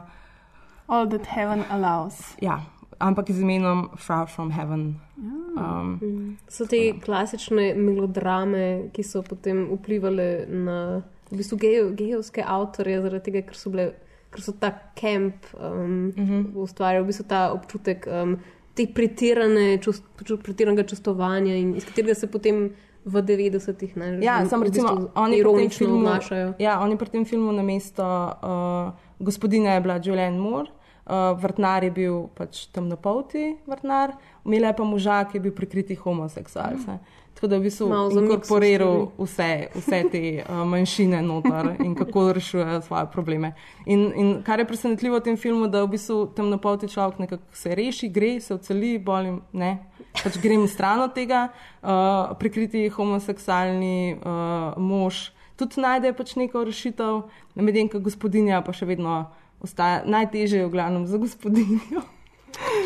[0.88, 2.36] All that heaven allows.
[2.42, 2.62] Ja,
[3.00, 4.96] ampak z imenom Far from Heaven.
[5.20, 6.38] Um, Mm.
[6.48, 8.64] So te klasične melodrame,
[8.94, 13.92] ki so potem vplivali na v bistvu gejo, gejovske avtorje, zaradi tega, ker so, bile,
[14.30, 16.46] ker so ta kamp um, uh -huh.
[16.56, 18.38] ustvarjali v bistvu ta občutek um,
[18.74, 22.70] te pretirane, čust, ču- pretiranega čustovanja in iz katerega se potem
[23.06, 26.54] v 90-ih ne, Ja, v- v recimo, bistvu oni ironično filmu, obnašajo.
[26.60, 30.70] ja, oni pri tem filmu na mesto uh, gospodine je bila Julianne Moore,
[31.10, 34.14] uh, vrtnar je bil pač temnopolti vrtnar,
[34.46, 36.86] imela je pa moža, ki je bil prikriti homoseksualec.
[36.88, 37.00] ne.
[37.34, 37.88] Tako da je v bistvu
[38.20, 43.54] inkorporiral vse, vse te uh, manjšine noter in kako rešujejo svoje probleme.
[43.86, 47.76] In, in kar je presenetljivo v tem filmu, da v bistvu temnopolti človek nekako se
[47.76, 49.78] reši, gre, se oceli, bolim, ne.
[50.20, 51.48] Pač grem stran od tega,
[51.80, 55.30] uh, prikriti homoseksualni uh, mož
[55.60, 57.24] tudi najde pač neko rešitev,
[57.56, 59.30] medtem ko gospodinja pa še vedno
[59.62, 62.02] ostaja najtežje, v glavnem za gospodinjo.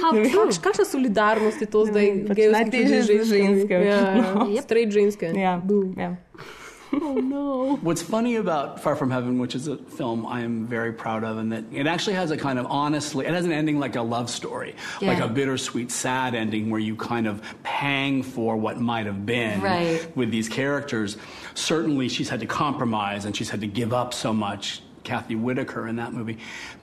[0.03, 2.27] Kakš, kakšna solidarnost je to zdaj?
[2.27, 4.49] pač najtežje ljudi z za ženske, Ja, očitno.
[4.55, 5.25] ja, straight ženske.
[5.35, 5.61] Ja,
[5.97, 6.15] ja.
[6.93, 7.79] Oh no.
[7.81, 11.37] What's funny about Far From Heaven, which is a film I am very proud of,
[11.41, 14.03] and that it actually has a kind of honestly, it has an ending like a
[14.03, 19.07] love story, like a bittersweet, sad ending where you kind of pang for what might
[19.07, 20.05] have been Right.
[20.15, 21.17] with these characters.
[21.55, 24.82] Certainly, she's had to compromise and she's had to give up so much.
[25.03, 26.37] Kathy Whitaker in that movie,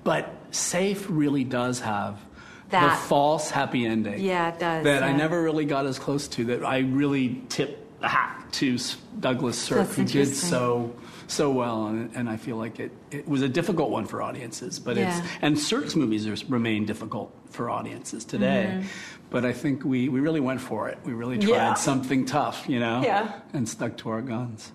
[0.05, 2.19] but Safe really does have
[2.71, 4.85] the false happy ending Yeah, it does.
[4.85, 6.45] that I never really got as close to.
[6.47, 8.79] That I really tip the hat to
[9.19, 10.95] Douglas Sirk, who did so
[11.27, 14.79] so well, and, and I feel like it, it was a difficult one for audiences.
[14.81, 18.79] But it's and Sirk's movies are, remain difficult for audiences today.
[18.81, 18.85] Mhm.
[19.31, 20.99] But I think we, we really went for it.
[21.05, 21.75] We really tried Yeah.
[21.75, 23.31] something tough, you know, Yeah.
[23.53, 24.73] and stuck to our guns.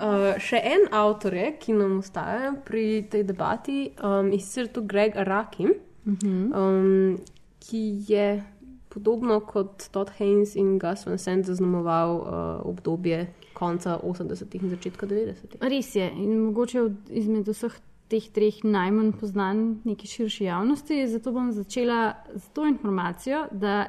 [0.00, 4.82] Uh, še en avtor je, ki nam ostaja pri tej debati, um, in sicer to
[4.82, 5.66] Greg Araki,
[6.06, 6.52] Mhm.
[6.54, 7.18] um,
[7.60, 8.42] ki je
[8.88, 15.06] podobno kot Todd Haynes in Gus Van Sant zaznamoval uh, obdobje konca 80-ih in začetka
[15.06, 15.60] 90-ih.
[15.60, 16.06] Res je.
[16.06, 17.74] In mogoče izmed vseh
[18.08, 21.06] teh treh najmanj poznan neki širši javnosti.
[21.10, 23.88] Zato bom začela z to informacijo, da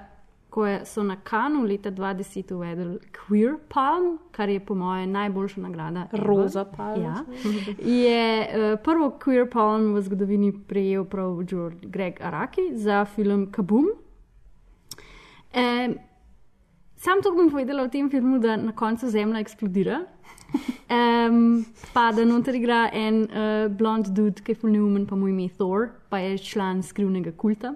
[0.58, 5.62] ko je, so na Kanu leta 2010 uvedli Queer Palm, kar je po mojem najboljša
[5.62, 6.08] nagrada.
[6.12, 6.98] Roza palma.
[6.98, 7.24] Ja,
[7.86, 13.86] je uh, prvo Queer Palm v zgodovini prejel prav George Greg Araki za film Kaboom.
[15.54, 15.96] Um,
[16.96, 20.02] sam to bom povedala o tem filmu, da na koncu Zemlja eksplodira.
[20.90, 25.30] Um, pa da noter igra en uh, blond dude, ki je full neumen, pa mu
[25.30, 27.76] ime Thor, pa je član skrivnega kulta.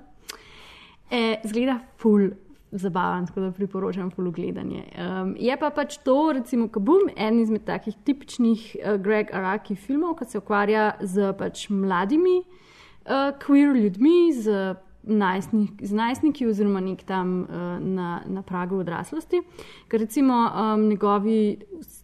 [1.11, 2.31] E, zgleda full
[2.71, 4.83] zabaven, tako da priporočam full gledanje.
[4.95, 10.15] Um, je pa pač to, recimo, Kabum, en izmed takih tipičnih uh, Greg Araki filmov,
[10.19, 17.03] ki se ukvarja z pač mladimi uh, queer ljudmi, z, najstnik, z najstniki oziroma nek
[17.03, 19.41] tam uh, na, na pragu odraslosti.
[19.89, 21.57] Ker recimo um, njegovi,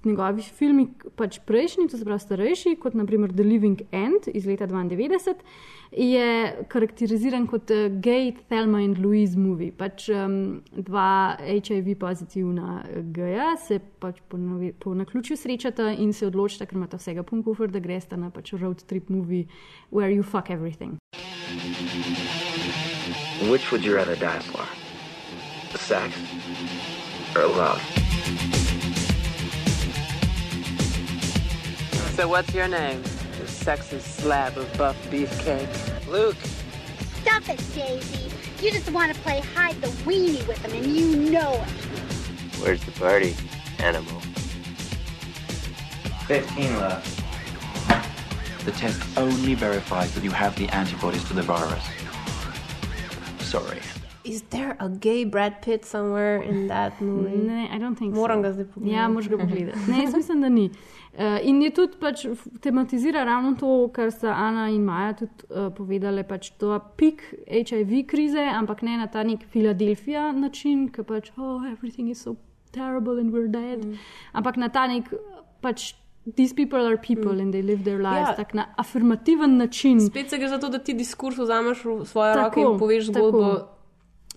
[0.06, 4.68] njegovi filmi, pač prejšnji, to se pravi starejši, kot naprimer The Living End iz leta
[4.68, 5.36] 92,
[5.92, 9.72] je karakteriziran kot uh, gay Thelma and Louise movie.
[9.72, 14.42] Pač um, dva HIV pozitivna uh, geja se pač po,
[14.80, 18.56] po naključju srečata in se odločita, ker imata vsega pun kufr, da gresta na pač
[18.58, 19.46] road trip movie
[19.92, 20.98] where you fuck everything.
[23.46, 24.66] Which would you rather die for?
[25.78, 26.18] Sex
[27.36, 27.82] or love?
[32.16, 33.04] So what's your name?
[33.40, 36.08] The sexy slab of buff beefcake.
[36.08, 36.36] Luke.
[37.22, 38.32] Stop it, Daisy.
[38.60, 41.70] You just want to play hide the weenie with him, and you know it.
[42.60, 43.36] Where's the party,
[43.78, 44.20] animal?
[46.26, 47.24] 15 left.
[48.66, 51.88] The test only verifies that you have the antibodies to the virus.
[53.48, 53.80] Sorry.
[54.26, 57.38] Is there a gay Brad Pitt somewhere in that movie?
[57.38, 58.44] Ne, I don't think Moram so.
[58.44, 58.96] ga zdaj pogledati.
[58.96, 59.80] Ja, moraš ga pogledati.
[59.92, 60.66] Ne, jaz mislim, da ni.
[61.14, 62.26] Uh, in je tudi pač
[62.62, 68.04] tematizira ravno to, kar sta Ana in Maja tudi uh, povedali, pač to pik HIV
[68.08, 72.36] krize, ampak ne na ta nek Filadelfija način, ki pač, oh, everything is so
[72.76, 73.86] terrible and we're dead.
[73.86, 73.96] Mm.
[74.34, 75.08] Ampak na ta nek
[75.64, 75.94] pač.
[76.36, 77.42] These people are people mm.
[77.42, 78.36] and they live their lives Ja.
[78.36, 80.00] tak na afirmativen način.
[80.00, 83.06] Spet se gre za to, da ti diskurs vzameš v svoje Tako, roke in poveš
[83.06, 83.77] zgodbo.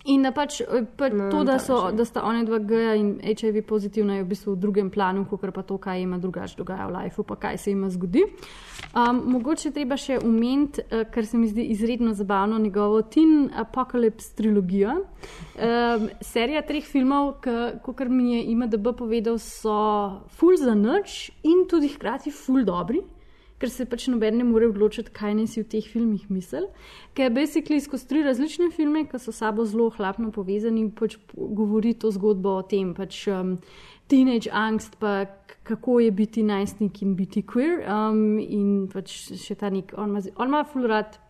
[0.08, 3.18] In da pač, eh, pač Na to, da, so, da sta oni dva geja in
[3.20, 6.86] HIV pozitivna, je v bistvu v drugem planu, kot pa to, kaj jim drugače dogaja
[6.88, 8.24] v lifeu, pa kaj se jim zgodi.
[8.96, 14.32] Um, mogoče treba še omeniti, uh, kar se mi zdi izredno zabavno, njegovo Teen Apocalypse
[14.40, 14.96] trilogijo.
[15.60, 17.34] Um, serija treh filmov,
[17.84, 23.04] kot mi je IMDB povedal, so full za noč in tudi hkrati full dobri
[23.60, 26.64] ker se pač noben ne more odločiti, kaj naj si v teh filmih misli.
[27.14, 32.10] Ker basically skozi tri različne filme, ki so sabo zelo hlapno povezani, pač govori to
[32.14, 33.58] zgodbo o tem, pač um,
[34.08, 35.28] teenage angst, pa
[35.68, 37.84] kako je biti najstnik in biti queer.
[37.84, 41.20] Um, in pač še ta nek, on ima, on ima full rad.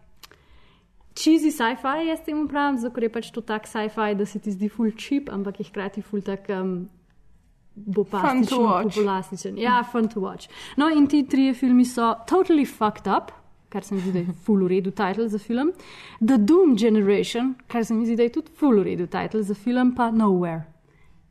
[1.19, 4.71] Cheesy sci-fi, jaz temu pravim, zato je pač to tak sci-fi, da se ti zdi
[4.71, 6.87] full cheap, ampak je hkrati full tak um,
[8.11, 8.97] Fun to watch.
[8.97, 9.59] populastičen.
[9.59, 10.49] Ja, fun to watch.
[10.77, 13.33] No, in ti trije filmi so totally fucked up,
[13.69, 15.73] kar se mi zdi, da je full v redu titel za film.
[16.21, 19.55] The Doom Generation, kar se mi zdi, da je tudi full v redu titel za
[19.55, 20.63] film, pa Nowhere,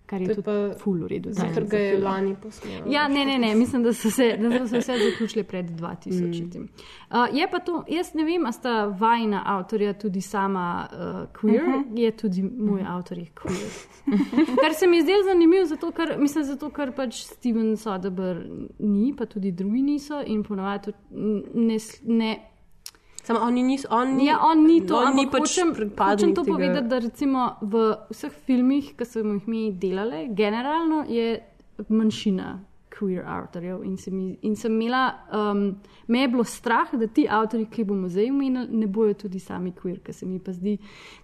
[0.09, 2.87] kar je, To tudi pa full v redu Zato, titel ker ga je lani posnel.
[2.91, 6.59] Ja, ne, ne, ne, mislim, da so se, da so se vse zaključile pred 2000.
[6.59, 6.67] Mm.
[7.09, 10.99] Uh, je pa to, jaz ne vem, a sta vajna avtorja tudi sama uh,
[11.41, 11.93] queer, uh Mhm.
[11.93, 11.99] -huh.
[11.99, 13.69] je tudi moj avtor je queer.
[14.63, 18.45] Kar se mi je zdelo zanimivo, zato ker, mislim, zato, ker pač Steven Soderbergh
[18.79, 20.91] ni, pa tudi drugi niso in ponovadi
[21.53, 21.77] ne.
[22.03, 22.49] ne
[23.29, 26.33] Samo oni niso, on ni, Ja, on ni to, on ampak ni pač hočem, hočem
[26.33, 27.73] to tega- povedati, da recimo v
[28.09, 31.27] vseh filmih, ki smo jih mi delali, generalno je
[31.89, 32.47] manjšina
[32.99, 33.83] queer avtorjev.
[33.85, 35.63] In, se mi, in sem imela, um,
[36.07, 39.71] me je bilo strah, da ti avtorji, ki bomo zdaj omenili, ne bojo tudi sami
[39.71, 40.77] queer, ker se mi pa zdi,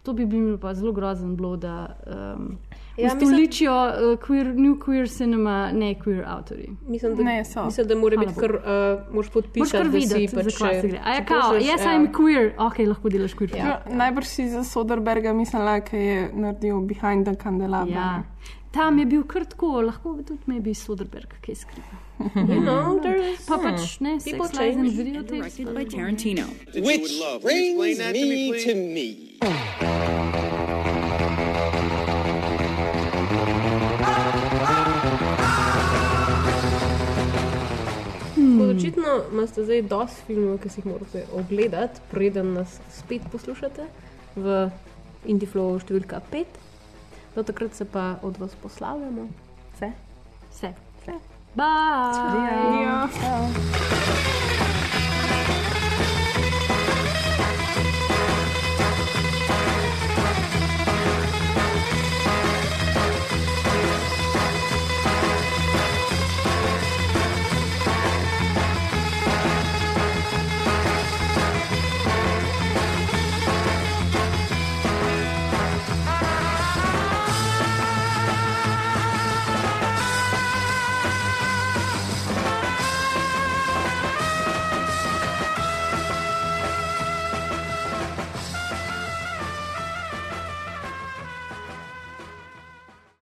[0.03, 1.75] to bi bilo pa zelo grozen bilo, da
[2.07, 2.57] um,
[2.97, 6.69] Ja, ja, mislim- ustoličijo uh, queer, new queer cinema, ne queer avtorji.
[6.87, 7.65] Mislim, da, Ne, so.
[7.65, 10.99] mislim, da mora biti kar, uh, moraš podpisati, kar da si videti, pač, gre.
[11.03, 11.91] A ja, kao, pošlješ, yes, ja.
[11.91, 13.51] I'm queer, ok, lahko delaš queer.
[13.51, 13.67] film.
[13.67, 13.81] Ja.
[13.91, 17.93] Najbrž si za Soderberga mislila, ki je naredil Behind the Candelabra.
[17.93, 18.23] Ja.
[18.75, 22.01] Tam je bil kar tako, lahko bi tudi maybe Soderberg, kaj skriva.
[22.35, 24.91] You know, there's- pa pač ne, People change.
[24.93, 25.55] Videotapes.
[25.57, 26.45] Directed by Tarantino.
[26.89, 27.11] Which
[27.41, 29.07] brings me to me.
[38.35, 38.61] Hmm.
[38.61, 43.85] Očitno imate zdaj dosti filmov, ki si jih morate ogledati, preden nas spet poslušate
[44.35, 44.57] v
[45.25, 46.64] Indiflow številka 5.
[47.35, 49.27] Do takrat se pa od vas poslavljamo.
[49.73, 49.91] Vse?
[50.51, 50.73] Vse.
[51.01, 51.11] Vse.
[51.55, 51.65] Bye!
[52.13, 53.07] Adijo.
[53.19, 53.47] Ciao.